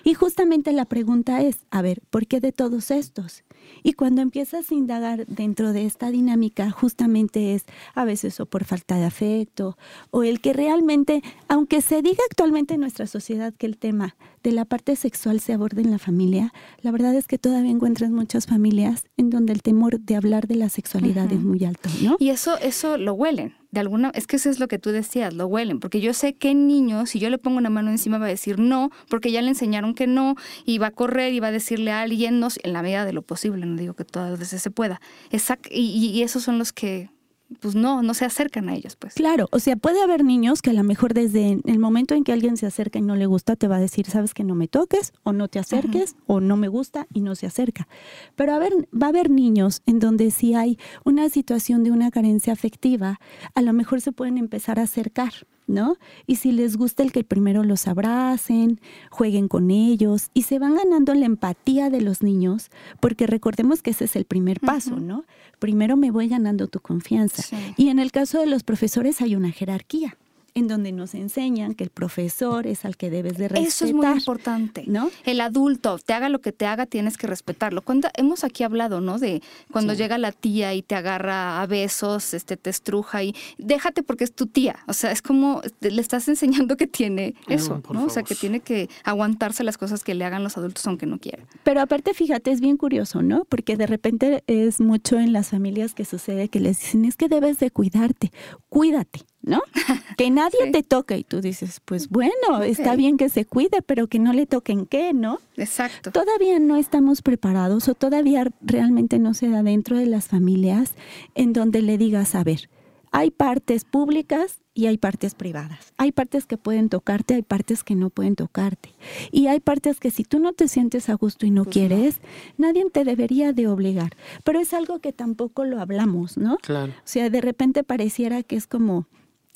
[0.05, 3.45] Y justamente la pregunta es, a ver, ¿por qué de todos estos?
[3.83, 8.65] Y cuando empiezas a indagar dentro de esta dinámica, justamente es a veces o por
[8.65, 9.77] falta de afecto,
[10.11, 14.53] o el que realmente, aunque se diga actualmente en nuestra sociedad que el tema de
[14.53, 18.47] la parte sexual se aborda en la familia, la verdad es que todavía encuentras muchas
[18.47, 22.17] familias en donde el temor de hablar de la sexualidad es muy alto, ¿no?
[22.19, 25.35] Y eso, eso lo huelen de alguna, es que eso es lo que tú decías,
[25.35, 28.27] lo huelen, porque yo sé que niño, si yo le pongo una mano encima va
[28.27, 31.49] a decir no, porque ya le enseñaron que no, y va a correr y va
[31.49, 34.39] a decirle a alguien no, en la medida de lo posible, no digo que todas
[34.39, 35.01] veces se pueda.
[35.31, 37.11] Exact, y, y esos son los que
[37.59, 39.15] pues no, no se acercan a ellos, pues.
[39.15, 42.33] Claro, o sea, puede haber niños que a lo mejor desde el momento en que
[42.33, 44.69] alguien se acerca y no le gusta, te va a decir, sabes que no me
[44.69, 47.89] toques, o no te acerques, o no me gusta y no se acerca.
[48.37, 52.11] Pero a ver, va a haber niños en donde si hay una situación de una
[52.11, 53.19] carencia afectiva,
[53.55, 55.33] a lo mejor se pueden empezar a acercar.
[55.71, 55.97] ¿No?
[56.27, 58.81] Y si les gusta el que primero los abracen,
[59.11, 63.91] jueguen con ellos y se van ganando la empatía de los niños, porque recordemos que
[63.91, 65.25] ese es el primer paso, ¿no?
[65.59, 67.57] Primero me voy ganando tu confianza.
[67.77, 70.17] Y en el caso de los profesores hay una jerarquía
[70.55, 73.69] en donde nos enseñan que el profesor es al que debes de respetar.
[73.69, 75.11] Eso es muy importante, ¿no?
[75.25, 77.83] El adulto, te haga lo que te haga, tienes que respetarlo.
[77.83, 79.19] Cuando, hemos aquí hablado, ¿no?
[79.19, 84.03] De cuando llega la tía y te agarra a besos, este, te estruja y déjate
[84.03, 84.81] porque es tu tía.
[84.87, 88.05] O sea, es como le estás enseñando que tiene eso, ¿no?
[88.05, 91.19] O sea, que tiene que aguantarse las cosas que le hagan los adultos aunque no
[91.19, 91.45] quiera.
[91.65, 93.45] Pero aparte, fíjate, es bien curioso, ¿no?
[93.45, 97.29] Porque de repente es mucho en las familias que sucede que les dicen, es que
[97.29, 98.33] debes de cuidarte,
[98.69, 99.21] cuídate.
[99.43, 99.63] ¿No?
[100.17, 104.07] Que nadie te toque y tú dices, pues bueno, está bien que se cuide, pero
[104.07, 105.39] que no le toquen qué, ¿no?
[105.57, 106.13] Exacto.
[106.13, 110.93] Todavía no estamos preparados o todavía realmente no se da dentro de las familias
[111.35, 112.69] en donde le digas, a ver,
[113.13, 115.95] hay partes públicas y hay partes privadas.
[115.97, 118.91] Hay partes que pueden tocarte, hay partes que no pueden tocarte.
[119.33, 122.21] Y hay partes que si tú no te sientes a gusto y no pues quieres,
[122.57, 124.13] nadie te debería de obligar.
[124.45, 126.57] Pero es algo que tampoco lo hablamos, ¿no?
[126.59, 126.93] Claro.
[126.93, 129.07] O sea, de repente pareciera que es como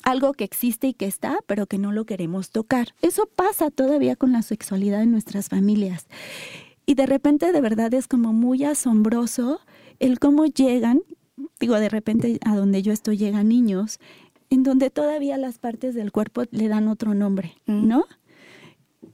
[0.05, 2.95] algo que existe y que está, pero que no lo queremos tocar.
[3.01, 6.07] Eso pasa todavía con la sexualidad en nuestras familias.
[6.85, 9.59] Y de repente de verdad es como muy asombroso
[9.99, 11.01] el cómo llegan,
[11.59, 13.99] digo, de repente a donde yo estoy llegan niños,
[14.49, 17.87] en donde todavía las partes del cuerpo le dan otro nombre, mm.
[17.87, 18.05] ¿no?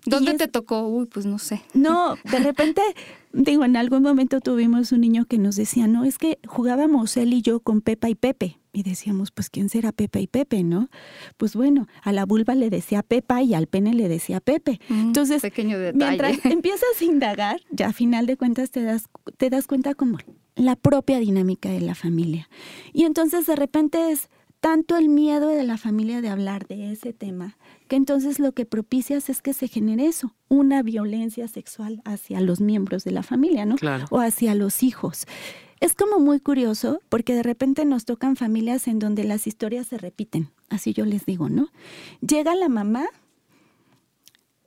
[0.06, 0.88] ¿Dónde te tocó?
[0.88, 1.62] Uy, pues no sé.
[1.73, 2.82] No, de repente,
[3.34, 7.34] digo, en algún momento tuvimos un niño que nos decía, no, es que jugábamos él
[7.34, 8.61] y yo con Pepa y Pepe.
[8.73, 10.89] Y decíamos, pues, ¿quién será Pepa y Pepe, no?
[11.38, 14.79] Pues bueno, a la vulva le decía Pepa y al pene le decía Pepe.
[14.88, 16.05] Mm, Entonces, pequeño detalle.
[16.05, 20.19] mientras empiezas a indagar, ya a final de cuentas te das, te das cuenta como
[20.56, 22.50] la propia dinámica de la familia.
[22.93, 24.29] Y entonces de repente es
[24.62, 28.65] tanto el miedo de la familia de hablar de ese tema, que entonces lo que
[28.65, 33.65] propicias es que se genere eso, una violencia sexual hacia los miembros de la familia,
[33.65, 33.75] ¿no?
[33.75, 34.06] Claro.
[34.12, 35.25] O hacia los hijos.
[35.82, 39.98] Es como muy curioso porque de repente nos tocan familias en donde las historias se
[39.98, 41.69] repiten, así yo les digo, ¿no?
[42.21, 43.08] Llega la mamá,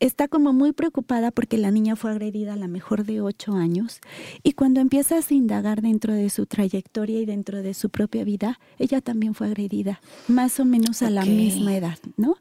[0.01, 4.01] está como muy preocupada porque la niña fue agredida a la mejor de ocho años
[4.43, 8.59] y cuando empiezas a indagar dentro de su trayectoria y dentro de su propia vida,
[8.81, 12.39] ella también fue agredida, más o menos a la misma edad, ¿no?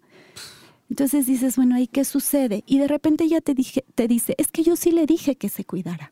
[0.89, 2.63] Entonces dices, bueno, ¿y qué sucede?
[2.65, 5.49] Y de repente ella te, dije, te dice, es que yo sí le dije que
[5.49, 6.11] se cuidara.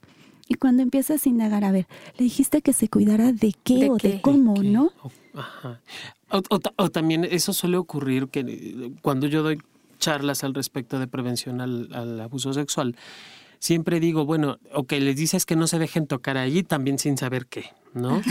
[0.52, 1.88] Y cuando empiezas a indagar, a ver,
[2.18, 4.10] ¿le dijiste que se cuidara de qué ¿De o qué?
[4.10, 4.91] de cómo, no?
[5.02, 5.80] o- ajá.
[6.30, 9.60] O, o ta- o también eso suele ocurrir que eh, cuando yo doy
[9.97, 12.97] charlas al respecto de prevención al, al abuso sexual,
[13.60, 17.45] siempre digo, bueno, ok, les dices que no se dejen tocar allí también sin saber
[17.45, 18.21] qué, ¿no?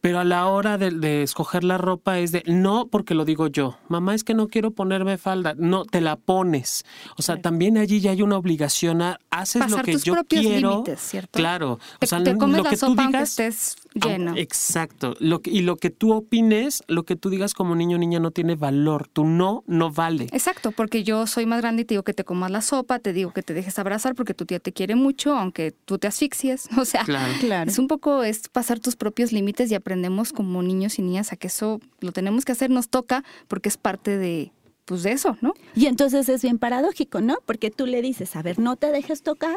[0.00, 3.46] Pero a la hora de, de escoger la ropa es de, no porque lo digo
[3.46, 6.84] yo, mamá es que no quiero ponerme falda, no, te la pones.
[7.16, 10.84] O sea, también allí ya hay una obligación a, haces lo que tus yo quiero.
[10.98, 11.30] ¿cierto?
[11.38, 13.30] Claro, Te, o sea, te comes lo la que tú sopa digas...
[13.30, 14.34] estés lleno.
[14.36, 15.14] Exacto.
[15.20, 18.20] Lo que- y lo que tú opines, lo que tú digas como niño o niña
[18.20, 19.08] no tiene valor.
[19.08, 20.24] Tu no no vale.
[20.32, 23.14] Exacto, porque yo soy más grande y te digo que te comas la sopa, te
[23.14, 26.68] digo que te dejes abrazar porque tu tía te quiere mucho, aunque tú te asfixies.
[26.76, 27.32] O sea, Claro.
[27.40, 27.70] Claro.
[27.70, 31.36] es un poco es pasar tus propios límites y aprendemos como niños y niñas a
[31.36, 34.52] que eso lo tenemos que hacer, nos toca porque es parte de
[34.84, 35.54] pues de eso, ¿no?
[35.74, 37.38] Y entonces es bien paradójico, ¿no?
[37.46, 39.56] Porque tú le dices, a ver, no te dejes tocar,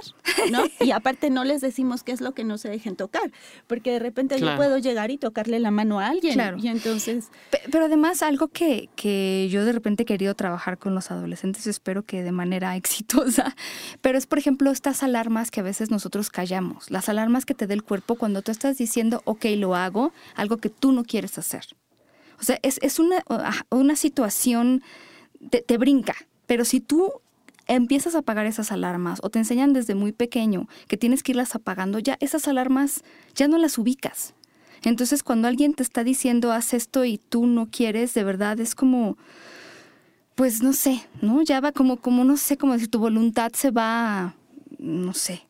[0.52, 0.64] ¿no?
[0.80, 3.32] Y aparte no les decimos qué es lo que no se dejen tocar,
[3.68, 4.54] porque de repente Claro.
[4.54, 6.34] yo puedo llegar y tocarle la mano a alguien.
[6.36, 6.58] Claro.
[6.58, 10.96] Y entonces, Pe- Pero además algo que, que yo de repente he querido trabajar con
[10.96, 13.56] los adolescentes, espero que de manera exitosa,
[14.02, 17.68] pero es por ejemplo estas alarmas que a veces nosotros callamos, las alarmas que te
[17.68, 21.38] da el cuerpo cuando tú estás diciendo, ok, lo hago, algo que tú no quieres
[21.38, 21.66] hacer.
[22.40, 24.84] O sea, es, es una, ah, una situación,
[25.50, 27.12] te, te brinca, pero si tú
[27.68, 31.54] empiezas a apagar esas alarmas o te enseñan desde muy pequeño que tienes que irlas
[31.56, 33.04] apagando, ya esas alarmas
[33.36, 34.34] ya no las ubicas.
[34.84, 38.76] Entonces, cuando alguien te está diciendo haz esto y tú no quieres, de verdad es
[38.76, 39.18] como,
[40.36, 41.42] pues no sé, ¿no?
[41.42, 44.36] Ya va como, como no sé, como si tu voluntad se va,
[44.78, 45.42] no sé,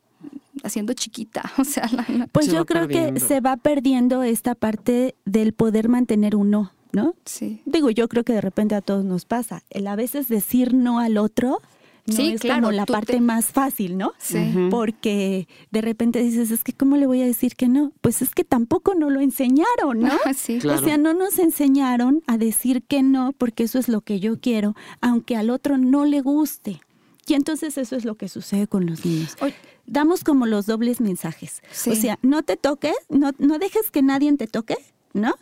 [0.63, 1.43] haciendo chiquita.
[1.57, 5.53] O sea, la- la- pues Se yo creo que se va perdiendo esta parte del
[5.53, 7.15] poder mantener un no, ¿no?
[7.25, 7.61] sí.
[7.65, 9.63] Digo, yo creo que de repente a todos nos pasa.
[9.69, 11.61] El a veces decir no al otro
[12.07, 14.13] no Sí, es claro, como la parte te- más fácil, ¿no?
[14.17, 14.39] Sí.
[14.71, 17.91] Porque de repente dices, es que ¿cómo le voy a decir que no?
[17.99, 20.11] Pues es que tampoco no lo enseñaron, ¿no?
[20.37, 20.59] sí.
[20.59, 20.79] Claro.
[20.79, 24.39] O sea, no nos enseñaron a decir que no, porque eso es lo que yo
[24.39, 26.79] quiero, aunque al otro no le guste.
[27.27, 29.35] Y entonces eso es lo que sucede con los niños.
[29.41, 31.61] Oye, Damos como los dobles mensajes.
[31.71, 31.89] Sí.
[31.91, 34.75] O sea, no te toques, no, no dejes que nadie te toque,
[35.13, 35.33] ¿no?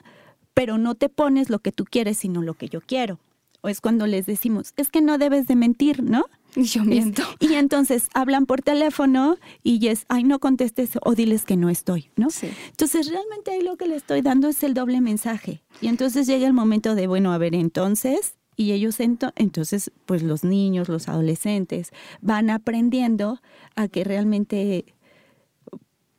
[0.56, 3.20] Pero no te pones lo que tú quieres, sino lo que yo quiero.
[3.62, 6.26] O es cuando les decimos, es que no debes de mentir, ¿no?
[6.58, 7.22] y yo Es- miento.
[7.42, 12.10] y entonces hablan por teléfono y es, ay, no contestes o diles que no estoy,
[12.16, 12.30] ¿no?
[12.30, 12.48] Sí.
[12.70, 15.62] Entonces realmente ahí lo que le estoy dando es el doble mensaje.
[15.82, 20.24] Y entonces llega el momento de, bueno, a ver, entonces, y ellos ento- entonces, pues
[20.24, 21.92] los niños, los adolescentes,
[22.22, 23.42] van aprendiendo
[23.76, 24.86] a que realmente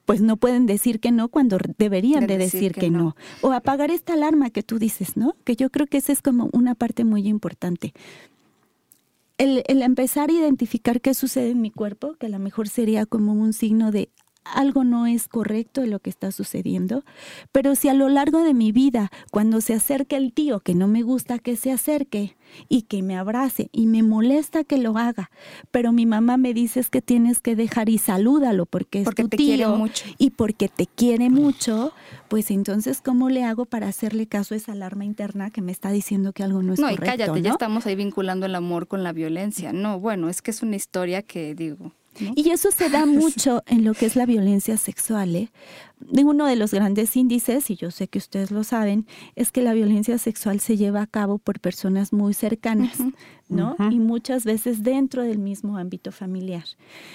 [0.06, 2.98] pues no pueden decir que no cuando deberían de, De decir, decir que, que no.
[2.98, 3.16] no.
[3.42, 5.34] O apagar esta alarma que tú dices, ¿no?
[5.44, 7.92] Que yo creo que esa es como una parte muy importante.
[9.36, 13.04] El, el empezar a identificar qué sucede en mi cuerpo, que a lo mejor sería
[13.04, 14.08] como un signo de
[14.54, 17.04] algo no es correcto de lo que está sucediendo,
[17.52, 20.88] pero si a lo largo de mi vida, cuando se acerca el tío que no
[20.88, 22.36] me gusta que se acerque
[22.68, 25.30] y que me abrace y me molesta que lo haga,
[25.70, 29.22] pero mi mamá me dice es que tienes que dejar y salúdalo porque es Porque
[29.24, 30.04] tu te tío quiere mucho.
[30.18, 31.92] y porque te quiere mucho,
[32.28, 35.90] pues entonces ¿cómo le hago para hacerle caso a esa alarma interna que me está
[35.90, 37.16] diciendo que algo no es No, y correcto?
[37.18, 37.54] cállate, ya ¿no?
[37.54, 39.72] estamos ahí vinculando el amor con la violencia.
[39.72, 41.92] No, bueno, es que es una historia que digo.
[42.20, 42.32] ¿No?
[42.34, 45.34] Y eso se da mucho en lo que es la violencia sexual.
[45.36, 45.50] ¿eh?
[46.00, 49.62] De uno de los grandes índices, y yo sé que ustedes lo saben, es que
[49.62, 52.98] la violencia sexual se lleva a cabo por personas muy cercanas.
[53.48, 53.76] ¿no?
[53.90, 56.64] Y muchas veces dentro del mismo ámbito familiar.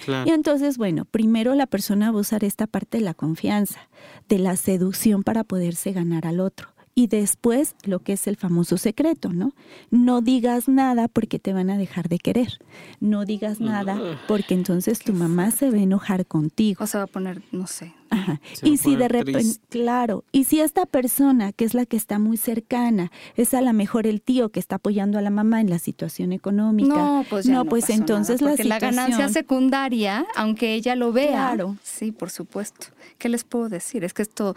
[0.06, 0.30] Claro.
[0.30, 3.90] Y entonces, bueno, primero la persona va a usar esta parte de la confianza,
[4.30, 6.70] de la seducción para poderse ganar al otro.
[6.96, 9.54] Y después lo que es el famoso secreto, ¿no?
[9.90, 12.60] No digas nada porque te van a dejar de querer.
[13.00, 16.84] No digas nada porque entonces tu mamá se va a enojar contigo.
[16.84, 17.94] O se va a poner, no sé.
[18.14, 18.42] Ajá.
[18.62, 22.36] Y si de repente, claro, y si esta persona, que es la que está muy
[22.38, 25.80] cercana, es a lo mejor el tío que está apoyando a la mamá en la
[25.80, 26.94] situación económica.
[26.94, 30.74] No, pues ya no, pues pasó entonces nada, la porque la ganancia situación- secundaria, aunque
[30.74, 31.30] ella lo vea.
[31.32, 31.78] Claro.
[31.84, 32.88] Sí, por supuesto.
[33.18, 34.04] ¿Qué les puedo decir?
[34.04, 34.56] Es que esto.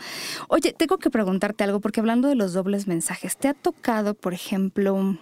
[0.49, 4.35] Oye, tengo que preguntarte algo, porque hablando de los dobles mensajes, ¿te ha tocado, por
[4.35, 5.17] ejemplo,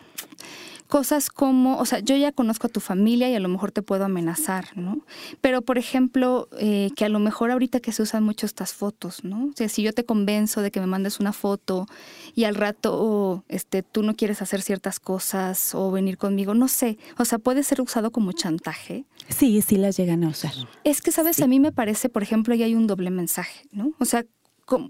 [0.93, 3.81] cosas como, o sea, yo ya conozco a tu familia y a lo mejor te
[3.81, 5.01] puedo amenazar, ¿no?
[5.41, 9.25] Pero, por ejemplo, eh, que a lo mejor ahorita que se usan mucho estas fotos,
[9.25, 9.47] ¿no?
[9.47, 11.87] O sea, si yo te convenzo de que me mandes una foto
[12.35, 16.99] y al rato este, tú no quieres hacer ciertas cosas o venir conmigo, no sé,
[17.17, 19.07] o sea, puede ser usado como chantaje.
[19.31, 20.53] Sí, sí las llegan a usar.
[20.85, 21.41] Es que, ¿sabes?
[21.41, 23.93] A mí me parece, por ejemplo, ahí hay un doble mensaje, ¿no?
[23.99, 24.27] O sea,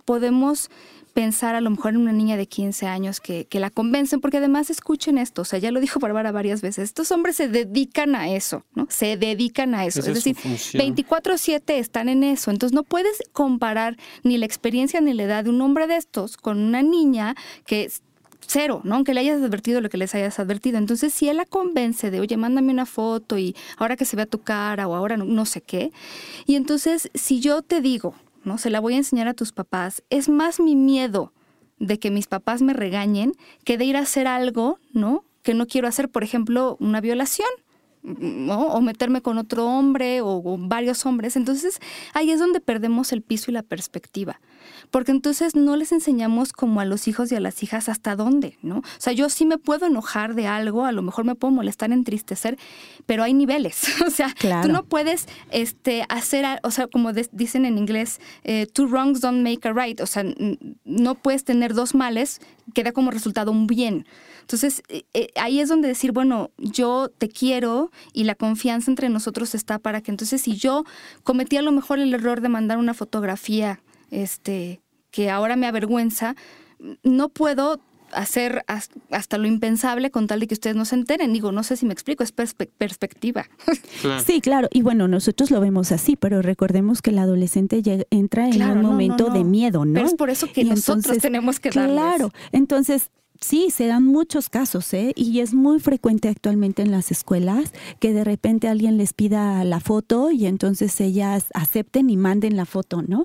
[0.04, 0.68] podemos
[1.12, 4.38] pensar a lo mejor en una niña de 15 años que, que la convencen, porque
[4.38, 8.14] además escuchen esto, o sea, ya lo dijo Bárbara varias veces, estos hombres se dedican
[8.14, 8.86] a eso, ¿no?
[8.90, 10.00] Se dedican a eso.
[10.00, 10.82] Esa es decir, función.
[10.82, 15.50] 24/7 están en eso, entonces no puedes comparar ni la experiencia ni la edad de
[15.50, 17.34] un hombre de estos con una niña
[17.66, 18.02] que es
[18.46, 18.96] cero, ¿no?
[18.96, 20.78] Aunque le hayas advertido lo que les hayas advertido.
[20.78, 24.26] Entonces, si él la convence de, oye, mándame una foto y ahora que se vea
[24.26, 25.92] tu cara o ahora no, no sé qué.
[26.46, 28.58] Y entonces, si yo te digo, ¿no?
[28.58, 31.32] Se la voy a enseñar a tus papás, es más mi miedo
[31.78, 33.32] de que mis papás me regañen
[33.64, 35.24] que de ir a hacer algo, ¿no?
[35.42, 37.48] Que no quiero hacer, por ejemplo, una violación.
[38.04, 38.66] ¿no?
[38.66, 41.36] o meterme con otro hombre o, o varios hombres.
[41.36, 41.78] Entonces
[42.14, 44.40] ahí es donde perdemos el piso y la perspectiva.
[44.92, 48.58] Porque entonces no les enseñamos como a los hijos y a las hijas hasta dónde,
[48.62, 48.76] ¿no?
[48.78, 51.90] O sea, yo sí me puedo enojar de algo, a lo mejor me puedo molestar,
[51.92, 52.58] entristecer,
[53.06, 53.82] pero hay niveles.
[54.06, 54.68] o sea, Claro.
[54.68, 59.20] tú no puedes este, hacer, o sea, como des- dicen en inglés, eh, two wrongs
[59.20, 60.00] don't make a right.
[60.00, 60.24] O sea,
[60.84, 62.40] no puedes tener dos males
[62.74, 64.06] que da como resultado un bien.
[64.42, 69.08] Entonces, eh, eh, ahí es donde decir, bueno, yo te quiero y la confianza entre
[69.08, 70.84] nosotros está para que entonces si yo
[71.24, 73.80] cometí a lo mejor el error de mandar una fotografía
[74.12, 76.36] este, que ahora me avergüenza,
[77.02, 77.80] no puedo
[78.12, 81.32] hacer has- hasta lo impensable con tal de que ustedes no se enteren.
[81.32, 83.46] Digo, no sé si me explico, es perspe- perspectiva.
[84.02, 84.22] Claro.
[84.24, 84.68] Sí, claro.
[84.72, 88.68] Y bueno, nosotros lo vemos así, pero recordemos que el adolescente llega- entra en un
[88.68, 89.34] no, no, momento no.
[89.34, 89.94] de miedo, ¿no?
[89.94, 91.92] Pero es por eso que Y nosotros entonces, tenemos que darles.
[91.96, 92.30] Claro.
[92.52, 93.10] Entonces,
[93.42, 95.12] sí, se dan muchos casos, ¿eh?
[95.16, 99.80] Y es muy frecuente actualmente en las escuelas que de repente alguien les pida la
[99.80, 103.24] foto y entonces ellas acepten y manden la foto, ¿no?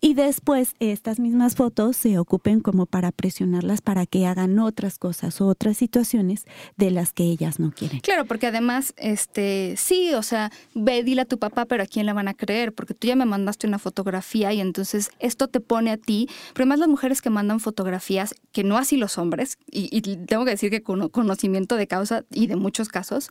[0.00, 5.40] Y después estas mismas fotos se ocupen como para presionarlas para que hagan otras cosas
[5.40, 6.46] o otras situaciones
[6.76, 8.00] de las que ellas no quieren.
[8.00, 12.06] Claro, porque además, este, sí, o sea, ve, dile a tu papá, pero ¿a quién
[12.06, 12.72] le van a creer?
[12.72, 16.28] Porque tú ya me mandaste una fotografía y entonces esto te pone a ti.
[16.52, 20.44] Pero además las mujeres que mandan fotografías, que no así los hombres, y, y tengo
[20.44, 23.28] que decir que con conocimiento de causa y de muchos casos,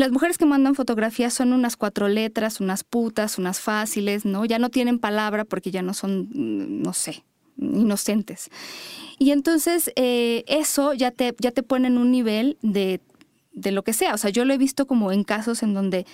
[0.00, 4.46] las mujeres que mandan fotografías son unas cuatro letras, unas putas, unas fáciles, ¿no?
[4.46, 7.22] Ya no tienen palabra porque ya no son, mm, no sé,
[7.58, 8.48] inocentes.
[9.18, 13.02] Y entonces eh, eso ya te, ya te pone en un nivel de,
[13.52, 14.14] de lo que sea.
[14.14, 16.06] O sea, yo lo he visto como en casos en donde,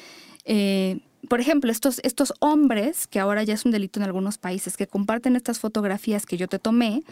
[0.44, 4.76] eh, por ejemplo, estos, estos hombres, que ahora ya es un delito en algunos países,
[4.76, 7.02] que comparten estas fotografías que yo te tomé,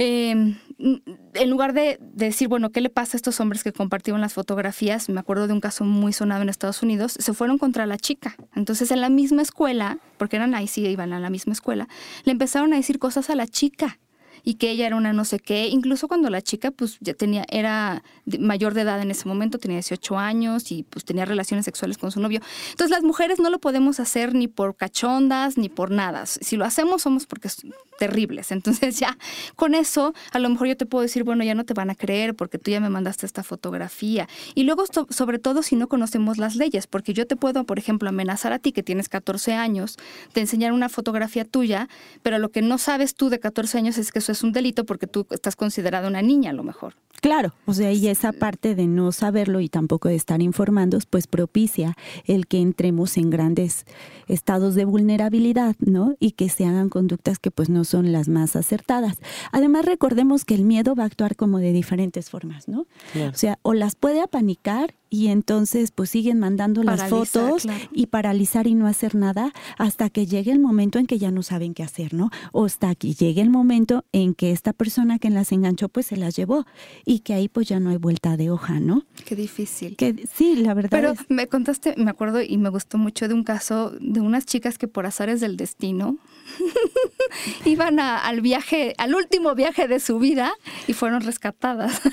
[0.00, 4.20] eh, en lugar de, de decir, bueno, ¿qué le pasa a estos hombres que compartieron
[4.20, 5.08] las fotografías?
[5.08, 8.36] Me acuerdo de un caso muy sonado en Estados Unidos, se fueron contra la chica.
[8.54, 11.88] Entonces, en la misma escuela, porque eran ahí sí iban a la misma escuela,
[12.22, 13.98] le empezaron a decir cosas a la chica
[14.44, 17.44] y que ella era una no sé qué, incluso cuando la chica pues ya tenía,
[17.50, 18.02] era
[18.38, 22.10] mayor de edad en ese momento, tenía 18 años y pues tenía relaciones sexuales con
[22.10, 22.40] su novio.
[22.70, 26.26] Entonces las mujeres no lo podemos hacer ni por cachondas ni por nada.
[26.26, 27.56] Si lo hacemos somos porque es
[27.98, 28.52] terribles.
[28.52, 29.16] Entonces ya
[29.56, 31.94] con eso a lo mejor yo te puedo decir, bueno, ya no te van a
[31.94, 34.28] creer porque tú ya me mandaste esta fotografía.
[34.54, 37.78] Y luego so- sobre todo si no conocemos las leyes, porque yo te puedo, por
[37.78, 39.96] ejemplo, amenazar a ti que tienes 14 años
[40.34, 41.88] de enseñar una fotografía tuya,
[42.22, 45.06] pero lo que no sabes tú de 14 años es que es un delito porque
[45.06, 46.94] tú estás considerada una niña a lo mejor.
[47.20, 51.26] Claro, o sea, y esa parte de no saberlo y tampoco de estar informando, pues
[51.26, 53.86] propicia el que entremos en grandes
[54.28, 56.14] estados de vulnerabilidad, ¿no?
[56.20, 59.18] Y que se hagan conductas que pues no son las más acertadas.
[59.50, 62.86] Además, recordemos que el miedo va a actuar como de diferentes formas, ¿no?
[63.12, 63.30] Claro.
[63.30, 67.84] O sea, o las puede apanicar y entonces pues siguen mandando las fotos claro.
[67.92, 71.42] y paralizar y no hacer nada hasta que llegue el momento en que ya no
[71.42, 72.30] saben qué hacer, ¿no?
[72.52, 76.16] O hasta que llegue el momento en que esta persona que las enganchó pues se
[76.16, 76.66] las llevó
[77.04, 79.04] y que ahí pues ya no hay vuelta de hoja, ¿no?
[79.24, 79.96] Qué difícil.
[79.96, 83.34] Que sí, la verdad Pero es- me contaste, me acuerdo y me gustó mucho de
[83.34, 86.18] un caso de unas chicas que por azares del destino
[87.64, 90.52] iban al viaje, al último viaje de su vida
[90.86, 92.00] y fueron rescatadas.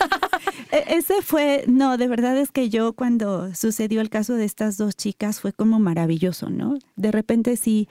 [0.71, 4.77] E, ese fue, no, de verdad es que yo cuando sucedió el caso de estas
[4.77, 6.77] dos chicas fue como maravilloso, ¿no?
[6.95, 7.87] De repente sí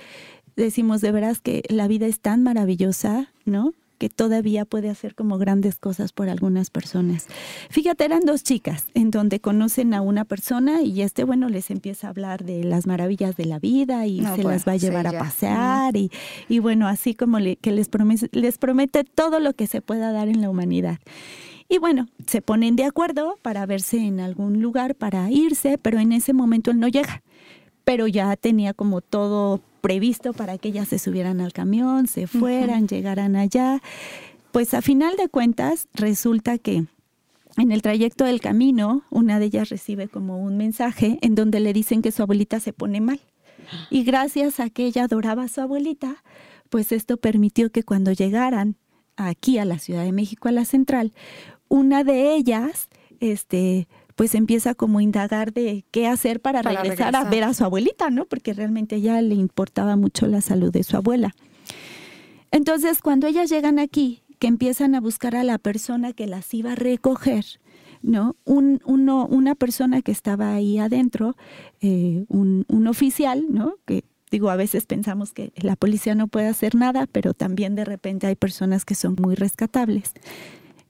[0.57, 3.72] decimos de veras que la vida es tan maravillosa, ¿no?
[3.99, 7.26] que todavía puede hacer como grandes cosas por algunas personas.
[7.70, 12.09] Fíjate, eran dos chicas en donde conocen a una persona y este, bueno, les empieza
[12.09, 15.12] a hablar de las maravillas de la vida y se las va a llevar a
[15.12, 16.11] pasear y,
[16.49, 20.28] y, bueno, así como que les promete, les promete todo lo que se pueda dar
[20.28, 20.99] en la humanidad.
[21.69, 26.12] Y bueno, se ponen de acuerdo para verse en algún lugar, para irse, pero en
[26.12, 27.23] ese momento él no llega.
[27.85, 32.89] Pero ya tenía como todo previsto para que ellas se subieran al camión, se fueran,
[32.89, 33.83] llegaran allá.
[34.53, 36.85] Pues a final de cuentas resulta que
[37.57, 41.73] en el trayecto del camino, una de ellas recibe como un mensaje en donde le
[41.73, 43.21] dicen que su abuelita se pone mal.
[43.91, 46.23] Y gracias a que ella adoraba a su abuelita,
[46.69, 48.77] pues esto permitió que cuando llegaran
[49.17, 51.12] aquí a la Ciudad de México, a la central,
[51.75, 57.25] una de ellas, este, pues empieza como a indagar de qué hacer para, regresar, a
[57.25, 58.27] ver a su abuelita, ¿no?
[58.27, 61.35] Porque realmente a ella le importaba mucho la salud de su abuela.
[62.53, 66.72] Entonces, cuando ellas llegan aquí, que empiezan a buscar a la persona que las iba
[66.72, 67.45] a recoger,
[68.03, 68.37] ¿no?
[68.45, 71.35] Un, uno, una persona que estaba ahí adentro,
[71.81, 73.79] eh, un, un oficial, ¿no?
[73.85, 77.85] Que digo, a veces pensamos que la policía no puede hacer nada, pero también de
[77.85, 80.12] repente hay personas que son muy rescatables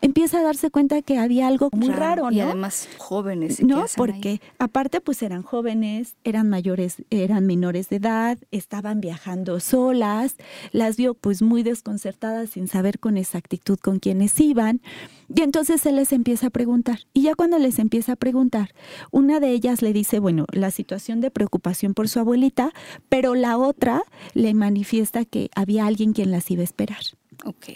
[0.05, 2.33] empieza a darse cuenta que había algo muy raro, ¿no?
[2.33, 3.63] Y además jóvenes.
[3.63, 10.37] No, porque aparte pues eran jóvenes, eran mayores, eran menores de edad, estaban viajando solas,
[10.73, 14.83] las vio pues muy desconcertadas sin saber con exactitud con quiénes iban.
[15.35, 17.01] Y entonces él les empieza a preguntar.
[17.15, 18.75] Y ya cuando les empieza a preguntar,
[19.11, 22.73] una de ellas le dice, bueno, la situación de preocupación por su abuelita,
[23.09, 24.03] pero la otra
[24.35, 27.01] le manifiesta que había alguien quien las iba a esperar.
[27.47, 27.69] Ok.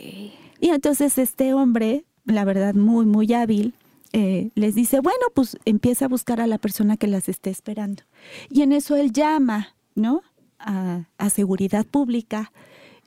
[0.61, 3.75] Y entonces este hombre la verdad, muy, muy hábil,
[4.13, 8.03] eh, les dice, bueno, pues empieza a buscar a la persona que las esté esperando.
[8.49, 10.23] Y en eso él llama, ¿no?
[10.59, 12.53] A, a, seguridad pública.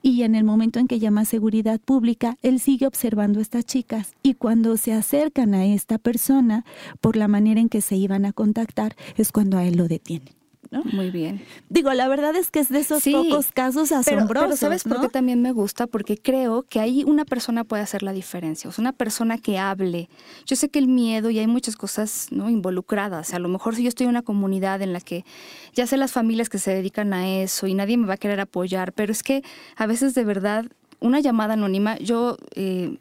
[0.04, 3.66] Y en el momento en que llama a seguridad pública, él sigue observando a estas
[3.66, 4.14] chicas.
[4.24, 6.66] Y cuando se acercan a esta persona,
[7.02, 10.41] por la manera en que se iban a contactar, es cuando a él lo detienen.
[10.72, 11.42] Muy bien.
[11.70, 14.48] Digo, la verdad es que es de esos pocos casos asombrosos.
[14.48, 15.86] Pero, ¿sabes por qué también me gusta?
[15.86, 18.70] Porque creo que ahí una persona puede hacer la diferencia.
[18.70, 20.08] O sea, una persona que hable.
[20.46, 22.50] Yo sé que el miedo y hay muchas cosas ¿no?
[22.50, 23.34] involucradas.
[23.34, 25.26] A lo mejor si yo estoy en una comunidad en la que
[25.74, 28.40] ya sé las familias que se dedican a eso y nadie me va a querer
[28.40, 29.44] apoyar, pero es que
[29.76, 30.66] a veces de verdad
[31.02, 32.38] una llamada anónima, yo...
[32.56, 32.98] Eh,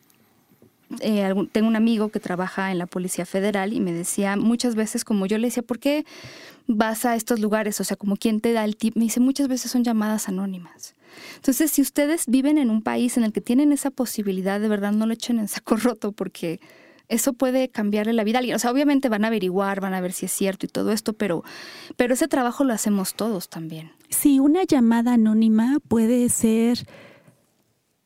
[1.01, 5.05] eh, tengo un amigo que trabaja en la Policía Federal y me decía muchas veces,
[5.05, 6.05] como yo le decía, ¿por qué
[6.67, 7.81] vas a estos lugares?
[7.81, 8.97] O sea, como quien te da el tip.
[8.97, 10.95] Me dice, muchas veces son llamadas anónimas.
[11.37, 14.93] Entonces, si ustedes viven en un país en el que tienen esa posibilidad, de verdad
[14.93, 16.61] no lo echen en saco roto porque
[17.09, 18.57] eso puede cambiarle la vida a alguien.
[18.57, 21.13] O sea, obviamente van a averiguar, van a ver si es cierto y todo esto,
[21.13, 21.45] pero,
[21.97, 23.93] pero ese trabajo lo hacemos todos también.
[24.09, 26.87] Sí, una llamada anónima puede ser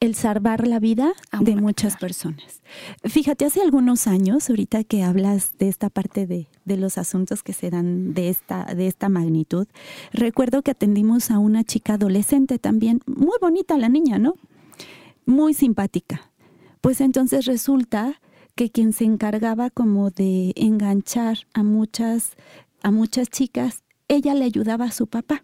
[0.05, 2.63] el salvar la vida de muchas personas.
[3.05, 7.53] Fíjate, hace algunos años, ahorita que hablas de esta parte de, de, los asuntos que
[7.53, 9.67] se dan de esta, de esta magnitud,
[10.13, 14.35] recuerdo que atendimos a una chica adolescente también, muy bonita la niña, ¿no?
[15.27, 16.31] Muy simpática.
[16.81, 18.21] Pues entonces resulta
[18.55, 22.37] que quien se encargaba como de enganchar a muchas,
[22.83, 25.43] a muchas chicas, ella le ayudaba a su papá.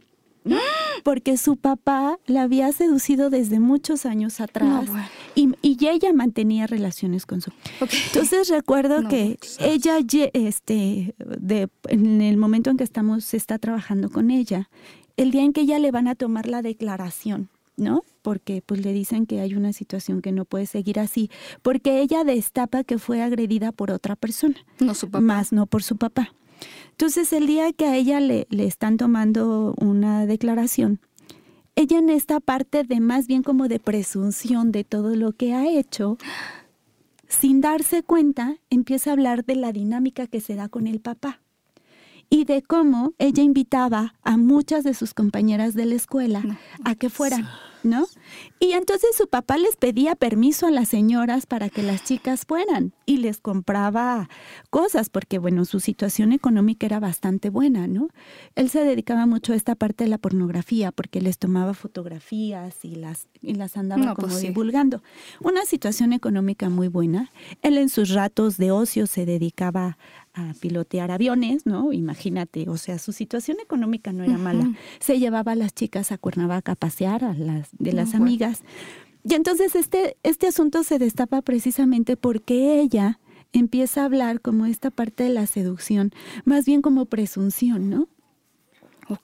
[1.02, 4.88] Porque su papá la había seducido desde muchos años atrás
[5.34, 7.50] y, ella mantenía relaciones con su.
[7.80, 9.98] Entonces recuerdo que ella,
[10.34, 14.68] este, de, en el momento en que estamos, se está trabajando con ella,
[15.16, 18.02] el día en que ella le van a tomar la declaración, ¿no?
[18.22, 21.30] Porque pues le dicen que hay una situación que no puede seguir así,
[21.62, 25.82] porque ella destapa que fue agredida por otra persona, no su papá, más no por
[25.82, 26.32] su papá.
[26.90, 31.00] Entonces, el día que a ella le, le están tomando una declaración,
[31.76, 35.66] ella en esta parte de más bien como de presunción de todo lo que ha
[35.68, 36.18] hecho,
[37.28, 41.40] sin darse cuenta, empieza a hablar de la dinámica que se da con el papá
[42.30, 46.42] y de cómo ella invitaba a muchas de sus compañeras de la escuela
[46.84, 47.48] a que fueran.
[47.82, 48.06] ¿no?
[48.58, 52.92] Y entonces su papá les pedía permiso a las señoras para que las chicas fueran
[53.06, 54.28] y les compraba
[54.70, 58.08] cosas porque, bueno, su situación económica era bastante buena, ¿no?
[58.54, 62.96] Él se dedicaba mucho a esta parte de la pornografía porque les tomaba fotografías y
[62.96, 65.02] las, y las andaba como pues divulgando.
[65.40, 67.30] Una situación económica muy buena.
[67.62, 69.98] Él en sus ratos de ocio se dedicaba
[70.34, 71.92] a pilotear aviones, ¿no?
[71.92, 74.72] Imagínate, o sea, su situación económica no era mala.
[75.00, 78.62] Se llevaba a las chicas a Cuernavaca a pasear, a las de las amigas.
[79.28, 83.18] Y entonces este, este asunto se destapa precisamente porque ella
[83.52, 86.12] empieza a hablar como esta parte de la seducción,
[86.44, 88.08] más bien como presunción, ¿no?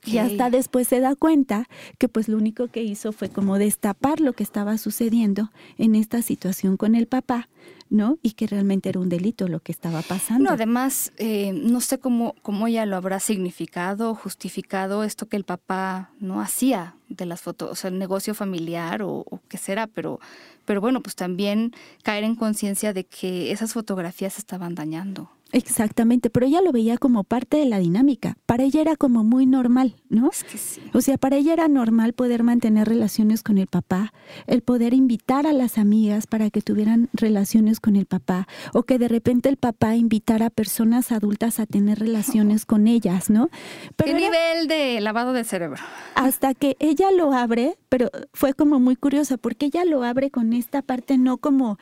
[0.04, 1.68] Y hasta después se da cuenta
[1.98, 6.22] que pues lo único que hizo fue como destapar lo que estaba sucediendo en esta
[6.22, 7.48] situación con el papá,
[7.88, 8.18] ¿no?
[8.22, 10.44] Y que realmente era un delito lo que estaba pasando.
[10.44, 15.44] No, además, eh, no sé cómo, cómo ella lo habrá significado, justificado esto que el
[15.44, 19.86] papá no hacía de las fotos, o sea, el negocio familiar o, o qué será,
[19.86, 20.20] pero,
[20.64, 21.72] pero bueno, pues también
[22.02, 25.30] caer en conciencia de que esas fotografías estaban dañando.
[25.52, 28.36] Exactamente, pero ella lo veía como parte de la dinámica.
[28.46, 30.28] Para ella era como muy normal, ¿no?
[30.30, 30.80] Es que sí.
[30.92, 34.12] O sea, para ella era normal poder mantener relaciones con el papá,
[34.48, 38.98] el poder invitar a las amigas para que tuvieran relaciones con el papá, o que
[38.98, 43.48] de repente el papá invitara a personas adultas a tener relaciones con ellas, ¿no?
[43.94, 45.80] Pero ¿Qué nivel de lavado de cerebro?
[46.16, 50.52] Hasta que ella lo abre, pero fue como muy curiosa, porque ella lo abre con
[50.52, 51.78] esta parte no como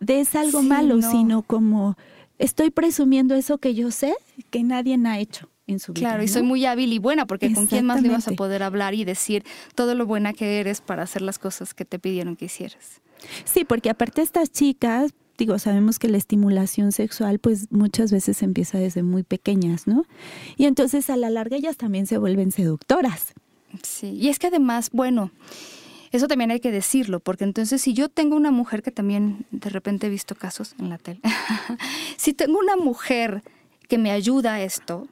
[0.00, 1.10] de es algo Sí, malo, no.
[1.10, 1.96] sino como
[2.42, 4.14] estoy presumiendo eso que yo sé
[4.50, 6.08] que nadie ha hecho en su vida.
[6.08, 8.62] Claro, y soy muy hábil y buena, porque ¿con quién más le vas a poder
[8.62, 12.36] hablar y decir todo lo buena que eres para hacer las cosas que te pidieron
[12.36, 13.00] que hicieras?
[13.44, 18.78] Sí, porque aparte estas chicas, digo, sabemos que la estimulación sexual pues muchas veces empieza
[18.78, 20.04] desde muy pequeñas, ¿no?
[20.56, 23.34] Y entonces a la larga ellas también se vuelven seductoras.
[23.82, 25.30] Sí, y es que además, bueno,
[26.12, 29.70] eso también hay que decirlo, porque entonces si yo tengo una mujer que también de
[29.70, 31.20] repente he visto casos en la tele,
[32.16, 33.42] si tengo una mujer
[33.88, 35.08] que me ayuda a esto,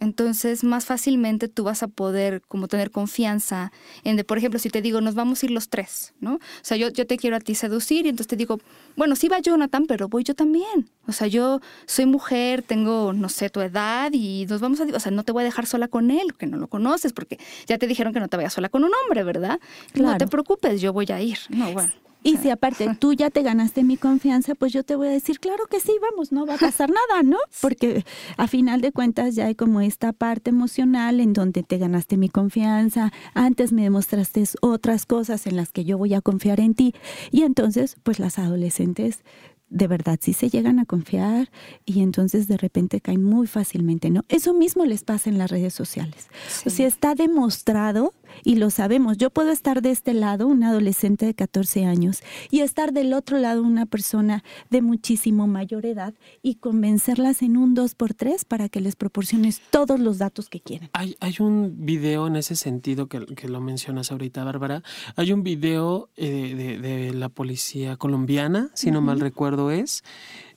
[0.00, 3.72] entonces más fácilmente tú vas a poder como tener confianza
[4.04, 6.34] en de, por ejemplo, si te digo, nos vamos a ir los tres, ¿no?
[6.34, 8.60] O sea, yo, yo te quiero a ti seducir y entonces te digo,
[8.96, 10.90] bueno, sí va Jonathan, pero voy yo también.
[11.06, 15.00] O sea, yo soy mujer, tengo, no sé, tu edad y nos vamos a, o
[15.00, 17.78] sea, no te voy a dejar sola con él, que no lo conoces, porque ya
[17.78, 19.58] te dijeron que no te vayas sola con un hombre, ¿verdad?
[19.94, 21.38] No te preocupes, yo voy a ir.
[21.48, 21.92] No, bueno.
[22.22, 25.38] Y si aparte tú ya te ganaste mi confianza, pues yo te voy a decir,
[25.40, 27.38] claro que sí, vamos, no va a pasar nada, ¿no?
[27.62, 28.04] Porque
[28.36, 32.28] a final de cuentas ya hay como esta parte emocional en donde te ganaste mi
[32.28, 36.94] confianza, antes me demostraste otras cosas en las que yo voy a confiar en ti.
[37.30, 39.22] Y entonces, pues las adolescentes
[39.70, 41.50] de verdad sí se llegan a confiar
[41.84, 44.24] y entonces de repente caen muy fácilmente, ¿no?
[44.30, 46.28] Eso mismo les pasa en las redes sociales.
[46.64, 46.76] O Sí.
[46.76, 48.14] sea, está demostrado
[48.44, 49.16] y lo sabemos.
[49.16, 53.38] Yo puedo estar de este lado, un adolescente de 14 años, y estar del otro
[53.38, 58.96] lado, una persona de muchísimo mayor edad, y convencerlas en un 2x3 para que les
[58.96, 60.90] proporciones todos los datos que quieren.
[60.92, 64.82] Hay, hay un video en ese sentido que, que lo mencionas ahorita, Bárbara.
[65.16, 70.02] Hay un video eh, de, de la policía colombiana, si no mal recuerdo es,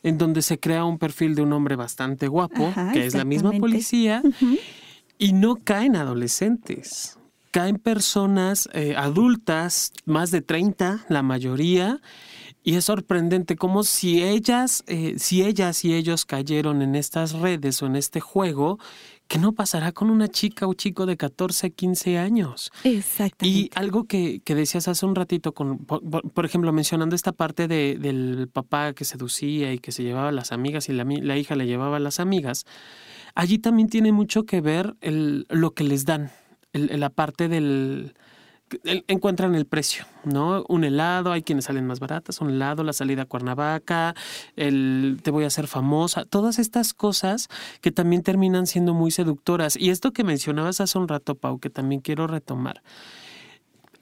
[0.03, 3.25] en donde se crea un perfil de un hombre bastante guapo, Ajá, que es la
[3.25, 4.21] misma policía,
[5.17, 7.17] y no caen adolescentes.
[7.51, 11.99] Caen personas eh, adultas, más de 30, la mayoría,
[12.63, 17.81] y es sorprendente como si ellas, eh, si ellas y ellos cayeron en estas redes
[17.81, 18.79] o en este juego,
[19.27, 22.71] que no pasará con una chica o chico de 14, 15 años.
[22.83, 23.47] Exactamente.
[23.47, 27.97] Y algo que, que decías hace un ratito, con, por, ejemplo, mencionando esta parte de-
[27.97, 31.55] del papá que seducía y que se llevaba a las amigas y la, la hija
[31.55, 32.65] le llevaba a las amigas,
[33.35, 36.29] allí también tiene mucho que ver el, lo que les dan,
[36.73, 38.13] el- la parte del...
[38.83, 40.63] el- encuentran el precio, ¿no?
[40.69, 44.15] Un helado, hay quienes salen más baratas, un helado, la salida a Cuernavaca,
[44.55, 47.49] el te voy a hacer famosa, todas estas cosas
[47.81, 49.75] que también terminan siendo muy seductoras.
[49.75, 52.81] Y esto que mencionabas hace un rato, Pau, que también quiero retomar.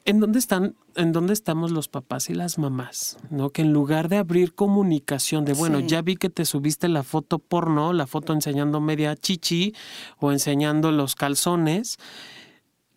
[0.05, 3.17] ¿En dónde están, en dónde estamos los papás y las mamás?
[3.29, 3.51] ¿No?
[3.51, 5.87] Que en lugar de abrir comunicación de, bueno, Sí.
[5.87, 9.75] ya vi que te subiste la foto porno, la foto enseñando media chichi
[10.19, 11.97] o enseñando los calzones,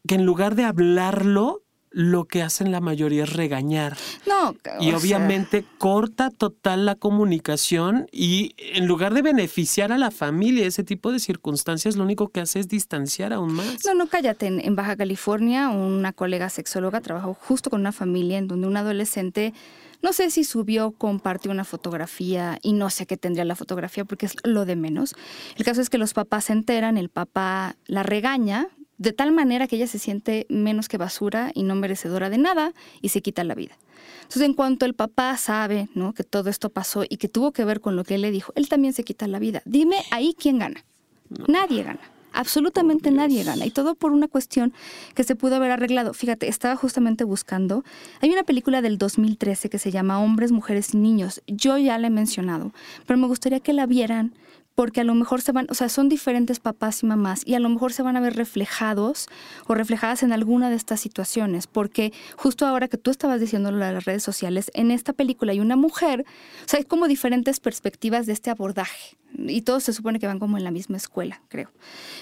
[0.07, 3.97] que en lugar de hablarlo, lo que hacen la mayoría es regañar.
[4.27, 10.11] No, Y sea, obviamente corta total la comunicación y en lugar de beneficiar a la
[10.11, 13.85] familia, ese tipo de circunstancias, lo único que hace es distanciar aún más.
[13.85, 14.47] No, no, cállate.
[14.47, 18.77] En, en Baja California, una colega sexóloga trabajó justo con una familia en donde un
[18.77, 19.53] adolescente,
[20.01, 24.27] no sé si subió, compartió una fotografía y no sé qué tendría la fotografía porque
[24.27, 25.15] es lo de menos.
[25.57, 28.69] El caso es que los papás se enteran, el papá la regaña
[29.03, 32.73] de tal manera que ella se siente menos que basura y no merecedora de nada
[33.01, 33.77] y se quita la vida.
[34.23, 36.15] Entonces, en cuanto el papá sabe ¿no?
[36.15, 38.53] que todo esto pasó y que tuvo que ver con lo que él le dijo,
[38.55, 39.61] él también se quita la vida.
[39.65, 40.85] Dime ahí quién gana.
[41.49, 42.01] Nadie gana.
[42.33, 43.67] Absolutamente nadie gana.
[43.67, 44.73] Y todo por una cuestión
[45.15, 46.15] que se pudo haber arreglado.
[46.15, 47.85] Fíjate, estaba justamente buscando.
[48.21, 51.43] Hay una película del 2013 que se llama Hombres, Mujeres y Niños.
[51.49, 52.73] Yo ya la he mencionado,
[53.07, 54.33] pero me gustaría que la vieran
[54.75, 57.61] porque a lo mejor se van, o sea, son diferentes papás y mamás y a
[57.61, 59.29] lo mejor se van a ver reflejados
[59.67, 63.85] o reflejadas en alguna de estas situaciones, porque justo ahora que tú estabas diciendo lo
[63.85, 66.25] de las redes sociales, en esta película hay una mujer,
[66.65, 70.39] o sea, hay como diferentes perspectivas de este abordaje y todos se supone que van
[70.39, 71.71] como en la misma escuela, creo.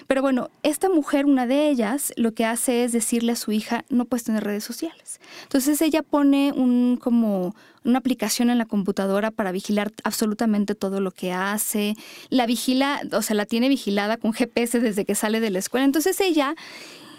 [0.07, 3.85] Pero bueno, esta mujer, una de ellas, lo que hace es decirle a su hija,
[3.89, 5.21] no puedes tener redes sociales.
[5.43, 11.11] Entonces ella pone un como una aplicación en la computadora para vigilar absolutamente todo lo
[11.11, 11.95] que hace.
[12.29, 15.85] La vigila, o sea, la tiene vigilada con GPS desde que sale de la escuela.
[15.85, 16.55] Entonces ella,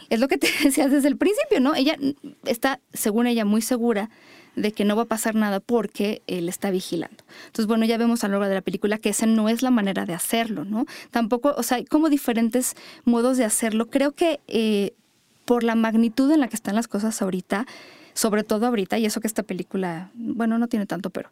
[0.10, 1.74] es lo que te decía desde el principio, ¿no?
[1.76, 1.98] Ella
[2.46, 4.10] está, según ella, muy segura
[4.56, 7.24] de que no va a pasar nada porque él está vigilando.
[7.46, 9.72] Entonces, bueno, ya vemos a lo largo de la película que esa no es la
[9.72, 10.86] manera de hacerlo, ¿no?
[11.10, 13.90] Tampoco, o sea, hay como diferentes modos de hacerlo.
[13.90, 14.94] Creo que eh,
[15.46, 17.66] por la magnitud en la que están las cosas ahorita,
[18.14, 21.30] sobre todo ahorita, y eso que esta película, bueno, no tiene tanto, pero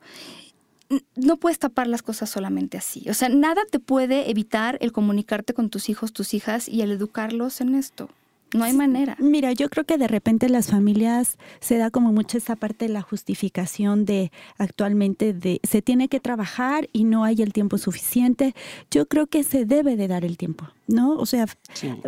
[1.15, 3.07] no puedes tapar las cosas solamente así.
[3.09, 6.91] O sea, nada te puede evitar el comunicarte con tus hijos, tus hijas y el
[6.91, 8.09] educarlos en esto.
[8.53, 9.15] No hay manera.
[9.19, 12.93] Mira, yo creo que de repente las familias se da como mucho esa parte de
[12.93, 18.55] la justificación de actualmente de se tiene que trabajar y no hay el tiempo suficiente.
[18.89, 21.15] Yo creo que se debe de dar el tiempo, ¿no?
[21.17, 21.45] O sea,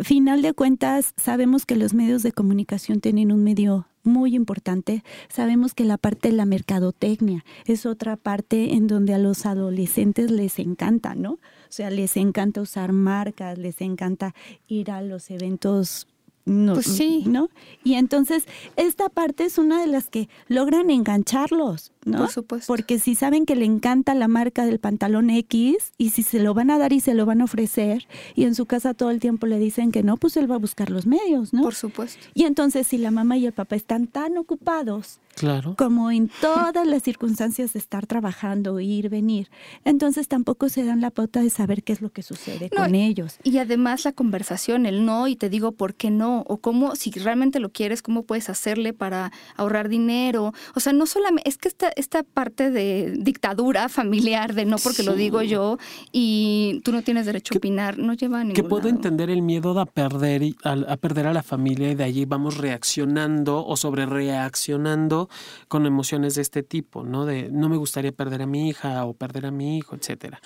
[0.02, 5.04] final de cuentas sabemos que los medios de comunicación tienen un medio muy importante.
[5.28, 10.30] Sabemos que la parte de la mercadotecnia es otra parte en donde a los adolescentes
[10.30, 11.32] les encanta, ¿no?
[11.32, 14.34] O sea, les encanta usar marcas, les encanta
[14.66, 16.08] ir a los eventos
[16.44, 17.24] no, pues sí.
[17.26, 17.48] ¿no?
[17.84, 18.44] Y entonces
[18.76, 22.18] esta parte es una de las que logran engancharlos, ¿no?
[22.18, 22.66] Por supuesto.
[22.66, 26.54] Porque si saben que le encanta la marca del pantalón X y si se lo
[26.54, 29.20] van a dar y se lo van a ofrecer y en su casa todo el
[29.20, 31.62] tiempo le dicen que no, pues él va a buscar los medios, ¿no?
[31.62, 32.26] Por supuesto.
[32.34, 35.76] Y entonces si la mamá y el papá están tan ocupados Claro.
[35.78, 39.48] como en todas las circunstancias de estar trabajando, ir, venir.
[39.84, 43.38] Entonces tampoco se dan la pauta de saber qué es lo que sucede con ellos.
[43.42, 47.10] Y además la conversación, el no, y te digo por qué no, o cómo, si
[47.12, 50.52] realmente lo quieres, cómo puedes hacerle para ahorrar dinero.
[50.74, 55.02] O sea, no solamente, es que esta, esta parte de dictadura familiar, de no porque
[55.02, 55.78] lo digo yo,
[56.12, 58.96] y tú no tienes derecho a opinar, no lleva a ningún Que puedo lado.
[58.96, 62.58] entender el miedo a perder, a, a perder a la familia y de allí vamos
[62.58, 65.28] reaccionando o sobre reaccionando
[65.68, 67.24] con emociones de este tipo, ¿no?
[67.26, 70.40] De no me gustaría perder a mi hija o perder a mi hijo, etcétera.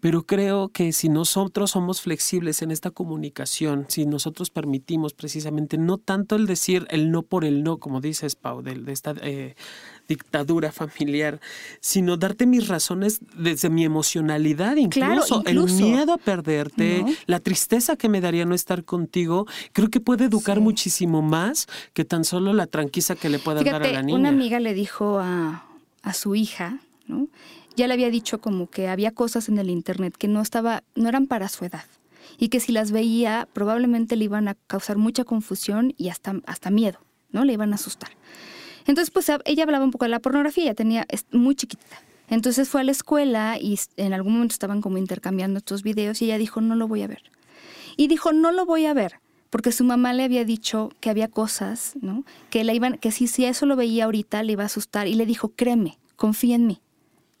[0.00, 5.98] Pero creo que si nosotros somos flexibles en esta comunicación, si nosotros permitimos precisamente no
[5.98, 9.54] tanto el decir el no por el no, como dices, Pau, de, de esta eh,
[10.14, 11.40] dictadura familiar,
[11.80, 17.12] sino darte mis razones desde mi emocionalidad, Claro, incluso, el miedo a perderte, ¿No?
[17.26, 20.62] la tristeza que me daría no estar contigo, creo que puede educar Sí.
[20.62, 24.18] muchísimo más que tan solo la tranquiza que le puedas dar a la niña.
[24.18, 25.64] una amiga le dijo a,
[26.02, 27.28] a su hija, ¿no?
[27.76, 31.08] Ya le había dicho como que había cosas en el internet que no estaba, no
[31.08, 31.84] eran para su edad.
[32.36, 36.70] Y que si las veía, probablemente le iban a causar mucha confusión y hasta, hasta
[36.70, 36.98] miedo,
[37.32, 37.44] ¿no?
[37.44, 38.10] Le iban a asustar.
[38.90, 41.84] Entonces, pues ella hablaba un poco de la pornografía, ella tenía, muy chiquita.
[42.28, 46.24] Entonces fue a la escuela y en algún momento estaban como intercambiando estos videos y
[46.24, 47.22] ella dijo, no lo voy a ver.
[47.96, 51.28] Y dijo, no lo voy a ver, porque su mamá le había dicho que había
[51.28, 52.24] cosas, ¿no?
[52.50, 55.06] Que le iban, que si, si eso lo veía ahorita le iba a asustar.
[55.06, 56.80] Y le dijo, créeme, confía en mí.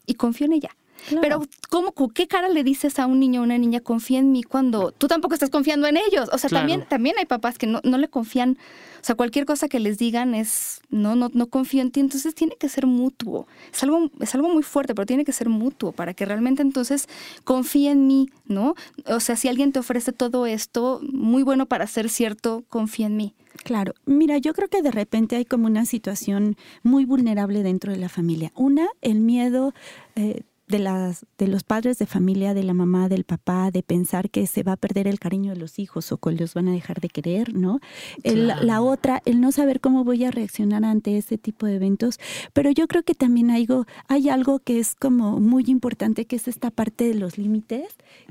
[0.06, 0.70] Y confío en ella.
[1.08, 1.20] Claro.
[1.22, 4.32] Pero, ¿cómo, con qué cara le dices a un niño o una niña, confía en
[4.32, 6.28] mí, cuando tú tampoco estás confiando en ellos?
[6.32, 6.66] O sea, Claro.
[6.66, 8.58] también, también hay papás que no, no le confían.
[9.00, 12.00] O sea, cualquier cosa que les digan es, no, no, no confío en ti.
[12.00, 13.46] Entonces tiene que ser mutuo.
[13.72, 17.08] Es algo, es algo muy fuerte, pero tiene que ser mutuo para que realmente entonces
[17.44, 18.74] confíe en mí, ¿no?
[19.06, 23.16] O sea, si alguien te ofrece todo esto, muy bueno para ser cierto, confía en
[23.16, 23.34] mí.
[23.64, 27.98] Claro, mira, yo creo que de repente hay como una situación muy vulnerable dentro de
[27.98, 28.52] la familia.
[28.54, 29.74] Una, el miedo
[30.14, 34.30] eh, de, las, de los padres de familia, de la mamá, del papá, de pensar
[34.30, 36.72] que se va a perder el cariño de los hijos o que los van a
[36.72, 37.80] dejar de querer, ¿no?
[38.22, 38.64] El- Claro.
[38.64, 42.18] La otra, el no saber cómo voy a reaccionar ante este tipo de eventos.
[42.52, 46.36] Pero yo creo que también hay algo, hay algo que es como muy importante, que
[46.36, 47.84] es esta parte de los límites,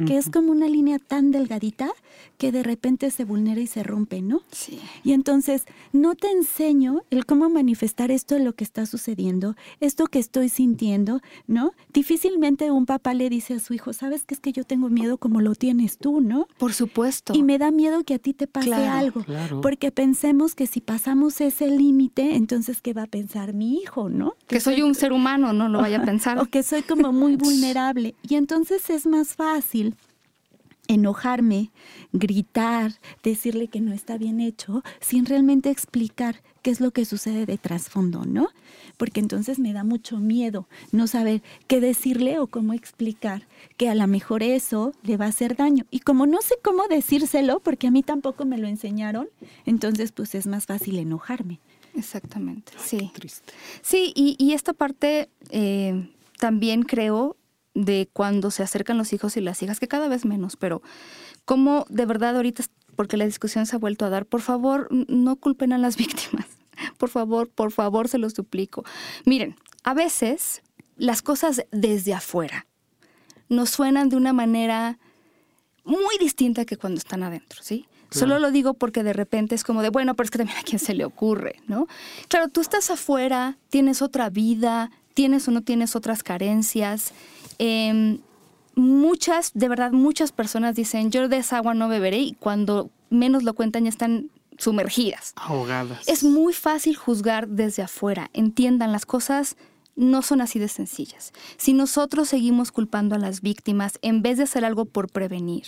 [0.06, 1.90] que es como una línea tan delgadita
[2.38, 4.42] que de repente se vulnera y se rompe, ¿no?
[4.52, 4.80] Sí.
[5.04, 5.64] Y entonces
[5.94, 11.22] no te enseño el cómo manifestar esto lo que está sucediendo, esto que estoy sintiendo,
[11.48, 11.74] ¿no?
[12.30, 15.18] Difícilmente un papá le dice a su hijo, sabes que es que yo tengo miedo
[15.18, 16.46] como lo tienes tú, ¿no?
[16.60, 17.34] Por supuesto.
[17.36, 19.62] Y me da miedo que a ti te pase Claro, algo, claro.
[19.62, 24.36] porque pensemos que si pasamos ese límite, entonces ¿qué va a pensar mi hijo, no?
[24.48, 26.38] que soy un ser humano, no lo vaya a pensar.
[26.38, 28.14] o que soy como muy vulnerable.
[28.22, 29.96] Y entonces es más fácil
[30.90, 31.72] enojarme,
[32.12, 37.46] gritar, decirle que no está bien hecho, sin realmente explicar qué es lo que sucede
[37.46, 38.50] de trasfondo, ¿no?
[38.98, 43.96] Porque entonces me da mucho miedo no saber qué decirle o cómo explicar que a
[43.96, 45.86] lo mejor eso le va a hacer daño.
[45.92, 49.30] Y como no sé cómo decírselo, porque a mí tampoco me lo enseñaron,
[49.66, 51.60] entonces pues es más fácil enojarme.
[51.96, 53.12] Exactamente, sí.
[53.14, 53.54] triste.
[53.82, 56.10] Sí, y, esta parte eh,
[56.40, 57.36] también creo
[57.74, 60.82] de cuando se acercan los hijos y las hijas, que cada vez menos, pero
[61.46, 62.64] como de verdad ahorita,
[62.96, 66.46] porque la discusión se ha vuelto a dar, por favor, no culpen a las víctimas.
[66.98, 68.86] Por favor, por favor, se los suplico.
[69.26, 70.62] Miren, a veces
[70.98, 72.68] las cosas desde afuera
[73.50, 75.00] nos suenan de una manera
[75.84, 77.88] muy distinta que cuando están adentro, ¿sí?
[78.12, 80.64] Solo lo digo porque de repente es como de, bueno, pero es que también a
[80.64, 81.88] quién se le ocurre, ¿no?
[82.28, 87.14] Claro, tú estás afuera, tienes otra vida, tienes o no tienes otras carencias,
[87.60, 88.20] Em,
[88.76, 93.44] muchas, de verdad, muchas personas dicen, yo de esa agua no beberé y cuando menos
[93.44, 95.34] lo cuentan ya están sumergidas.
[95.36, 96.08] Ahogadas.
[96.08, 98.30] Es muy fácil juzgar desde afuera.
[98.34, 99.56] Entiendan, las cosas
[99.96, 101.34] no son así de sencillas.
[101.58, 105.68] Si nosotros seguimos culpando a las víctimas en vez de hacer algo por prevenir,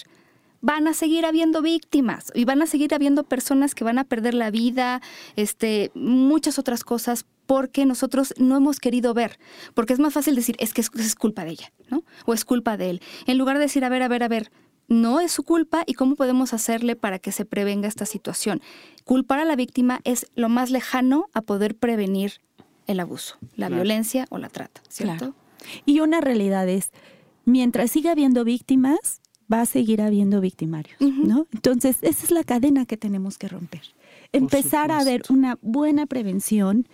[0.62, 4.34] van a seguir habiendo víctimas y van a seguir habiendo personas que van a perder
[4.34, 5.02] la vida,
[5.36, 9.38] este, muchas otras cosas porque nosotros no hemos querido ver,
[9.74, 12.06] porque es más fácil decir, es que es, culpa de ella, ¿no?
[12.26, 14.54] O es culpa de él, en lugar de decir, a ver, a ver, a ver,
[14.88, 18.62] no es su culpa y cómo podemos hacerle para que se prevenga esta situación.
[19.04, 22.36] Culpar a la víctima es lo más lejano a poder prevenir
[22.88, 25.36] el abuso, la violencia o la trata, ¿cierto?
[25.86, 26.92] Y una realidad es,
[27.44, 29.20] mientras siga habiendo víctimas,
[29.52, 31.48] va a seguir habiendo victimarios, ¿no?
[31.52, 33.82] Entonces, esa es la cadena que tenemos que romper.
[34.32, 36.88] Empezar a ver una buena prevención,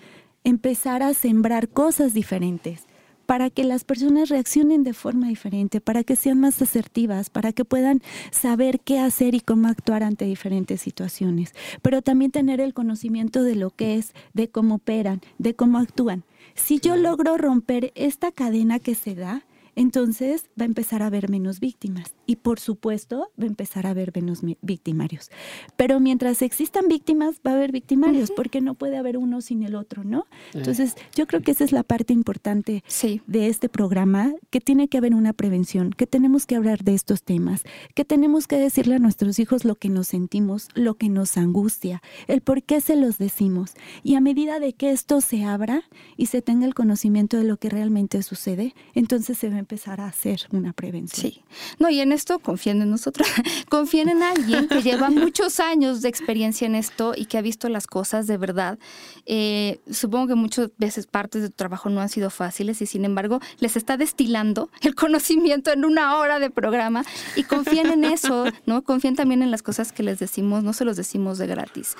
[0.47, 2.85] empezar a sembrar cosas diferentes
[3.25, 7.65] para que las personas reaccionen de forma diferente, para que sean más asertivas, para que
[7.65, 13.43] puedan saber qué hacer y cómo actuar ante diferentes situaciones, pero también tener el conocimiento
[13.43, 16.23] de lo que es, de cómo operan, de cómo actúan.
[16.55, 19.43] Si yo logro romper esta cadena que se da,
[19.77, 23.91] entonces va a empezar a haber menos víctimas y por supuesto va a empezar a
[23.91, 25.29] haber menos victimarios.
[25.75, 29.75] Pero mientras existan víctimas, va a haber victimarios, porque no puede haber uno sin el
[29.75, 30.25] otro, ¿no?
[30.53, 32.83] Entonces, yo creo que esa es la parte importante
[33.27, 37.21] de este programa, que tiene que haber una prevención, que tenemos que hablar de estos
[37.21, 37.61] temas,
[37.93, 42.01] que tenemos que decirle a nuestros hijos lo que nos sentimos, lo que nos angustia,
[42.27, 43.73] el por qué se los decimos.
[44.01, 45.83] Y a medida de que esto se abra
[46.15, 49.99] y se tenga el conocimiento de lo que realmente sucede, entonces se va a empezar
[49.99, 51.33] a hacer una prevención.
[51.33, 51.43] Sí.
[51.77, 53.27] No, y en esto confíen en nosotros,
[53.69, 57.67] confíen en alguien que lleva muchos años de experiencia en esto y que ha visto
[57.67, 58.79] las cosas de verdad.
[59.25, 63.03] Eh, supongo que muchas veces partes de tu trabajo no han sido fáciles y sin
[63.03, 67.03] embargo les está destilando el conocimiento en una hora de programa
[67.35, 68.83] y confíen en eso, ¿no?
[68.83, 71.97] Confíen también en las cosas que les decimos, no se los decimos de gratis.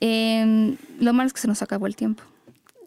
[0.00, 2.22] Em, lo malo es que se nos acabó el tiempo.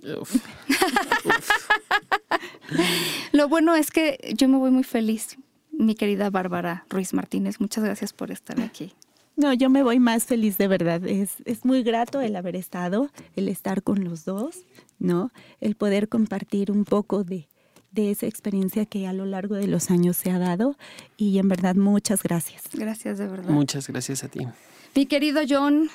[3.31, 5.37] Lo bueno es que yo me voy muy feliz,
[5.71, 7.59] mi querida Bárbara Ruiz Martínez.
[7.59, 8.93] Muchas gracias por estar aquí.
[9.35, 11.05] No, yo me voy más feliz de verdad.
[11.05, 14.57] Es, es muy grato el haber estado, el estar con los dos,
[14.99, 15.31] ¿no?
[15.59, 17.47] El poder compartir un poco de,
[17.91, 20.77] de esa experiencia que a lo largo de los años se ha dado.
[21.17, 22.63] Y en verdad, muchas gracias.
[22.73, 23.49] Gracias, de verdad.
[23.49, 24.47] Muchas gracias a ti.
[24.95, 25.89] Mi querido John,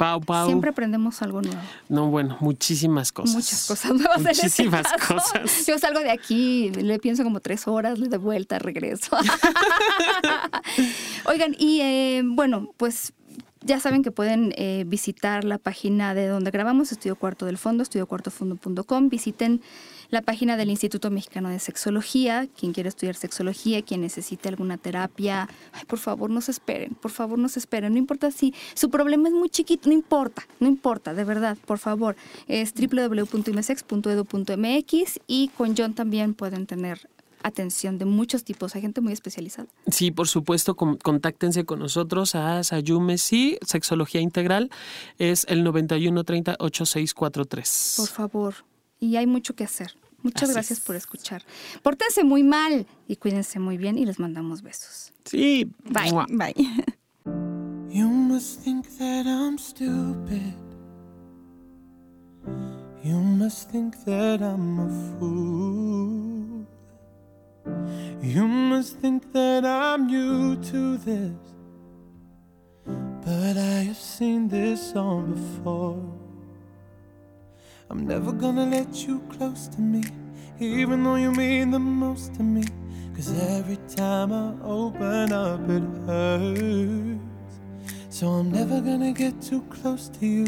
[0.00, 0.46] Pau, Pau.
[0.46, 1.60] Siempre aprendemos algo nuevo.
[1.90, 3.34] No, bueno, muchísimas cosas.
[3.34, 4.18] Muchas cosas nuevas.
[4.22, 5.66] Muchísimas cosas.
[5.66, 9.14] Yo salgo de aquí, le pienso como tres horas, le de vuelta, regreso.
[11.26, 13.12] Oigan, y eh, bueno, pues
[13.62, 17.82] ya saben que pueden eh, visitar la página de donde grabamos, Estudio Cuarto del Fondo,
[17.82, 19.10] estudiocuartofondo.com.
[19.10, 19.60] Visiten
[20.08, 25.46] la página del Instituto Mexicano de Sexología, quien quiere estudiar sexología, quien necesite alguna terapia.
[25.72, 27.92] Ay, por favor, no se esperen, por favor, no se esperen.
[27.92, 31.76] No importa si su problema es muy chiquito, no importa, no importa, de verdad, por
[31.78, 32.16] favor.
[32.48, 37.10] Es www.imsex.edu.mx y con John también pueden tener
[37.42, 38.74] atención de muchos tipos.
[38.74, 39.68] Hay gente muy especializada.
[39.90, 44.70] Sí, por supuesto, contáctense con nosotros a Sayume Sí, Sexología Integral.
[45.18, 47.96] Es el 9130-8643.
[47.96, 48.54] Por favor.
[48.98, 49.94] Y hay mucho que hacer.
[50.22, 51.42] Muchas gracias por escuchar.
[51.82, 55.12] Pórtense muy mal y cuídense muy bien y les mandamos besos.
[55.24, 55.70] Sí.
[55.84, 56.12] Bye.
[56.28, 56.54] Bye.
[57.92, 60.54] You must think that I'm stupid.
[63.02, 64.88] You must think that I'm a
[65.18, 66.66] fool.
[67.64, 71.32] You must think that I'm new to this,
[72.86, 76.02] but I have seen this song before.
[77.90, 80.04] I'm never gonna let you close to me,
[80.58, 82.64] even though you mean the most to me.
[83.14, 87.20] Cause every time I open up, it hurts.
[88.08, 90.46] So I'm never gonna get too close to you,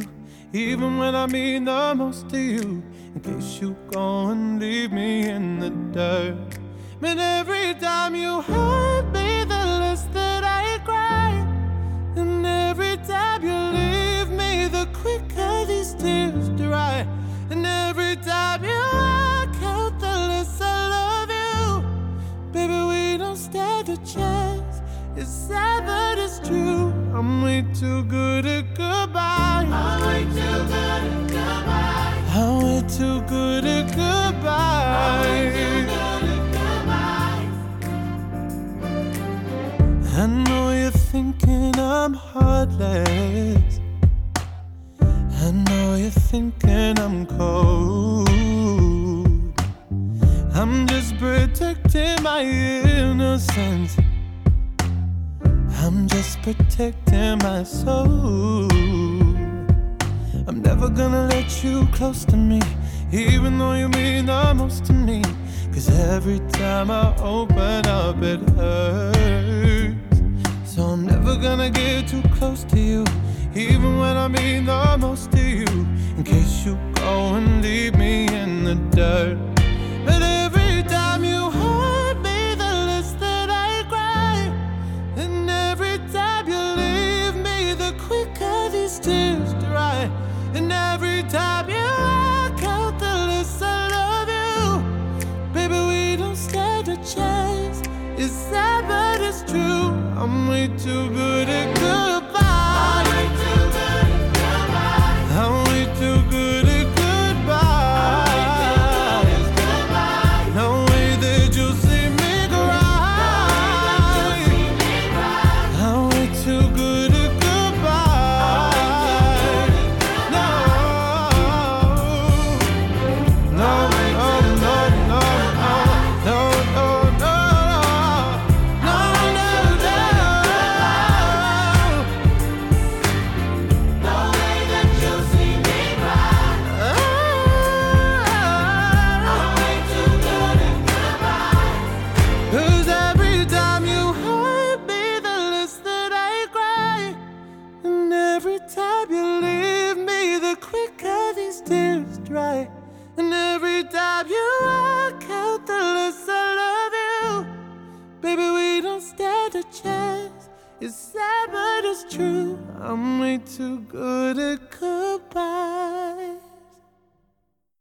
[0.52, 2.82] even when I mean the most to you.
[3.14, 6.61] In case you go and leave me in the dirt.
[7.04, 11.32] And every time you hurt me, the less that I cry.
[12.14, 17.04] And every time you leave me, the quicker these tears dry.
[17.50, 21.82] And every time you walk out, the less I love you.
[22.52, 24.80] Baby, we don't stand a chance.
[25.16, 26.92] It's sad, but it's true.
[27.16, 29.66] I'm way too good at goodbye.
[29.68, 32.22] I'm way too good at goodbye.
[32.30, 36.11] I'm way too good at goodbye.
[40.14, 43.80] I know you're thinking I'm heartless.
[45.00, 48.28] I know you're thinking I'm cold.
[50.52, 53.96] I'm just protecting my innocence.
[55.80, 58.70] I'm just protecting my soul.
[60.46, 62.60] I'm never gonna let you close to me,
[63.12, 65.22] even though you mean the most to me.
[65.72, 69.81] Cause every time I open up, it hurts.
[71.32, 73.06] Never gonna get too close to you,
[73.54, 75.64] even when I mean the most to you.
[76.18, 79.38] In case you go and leave me in the dirt.
[80.04, 84.52] But every time you hurt me, the less that I cry.
[85.16, 90.10] And every time you leave me, the quicker these tears dry.
[90.52, 95.24] And every time you walk out, the less I love you.
[95.54, 97.80] Baby, we don't stand a chance.
[98.18, 99.92] It's sad, but it's true.
[100.22, 101.81] I'm way too good at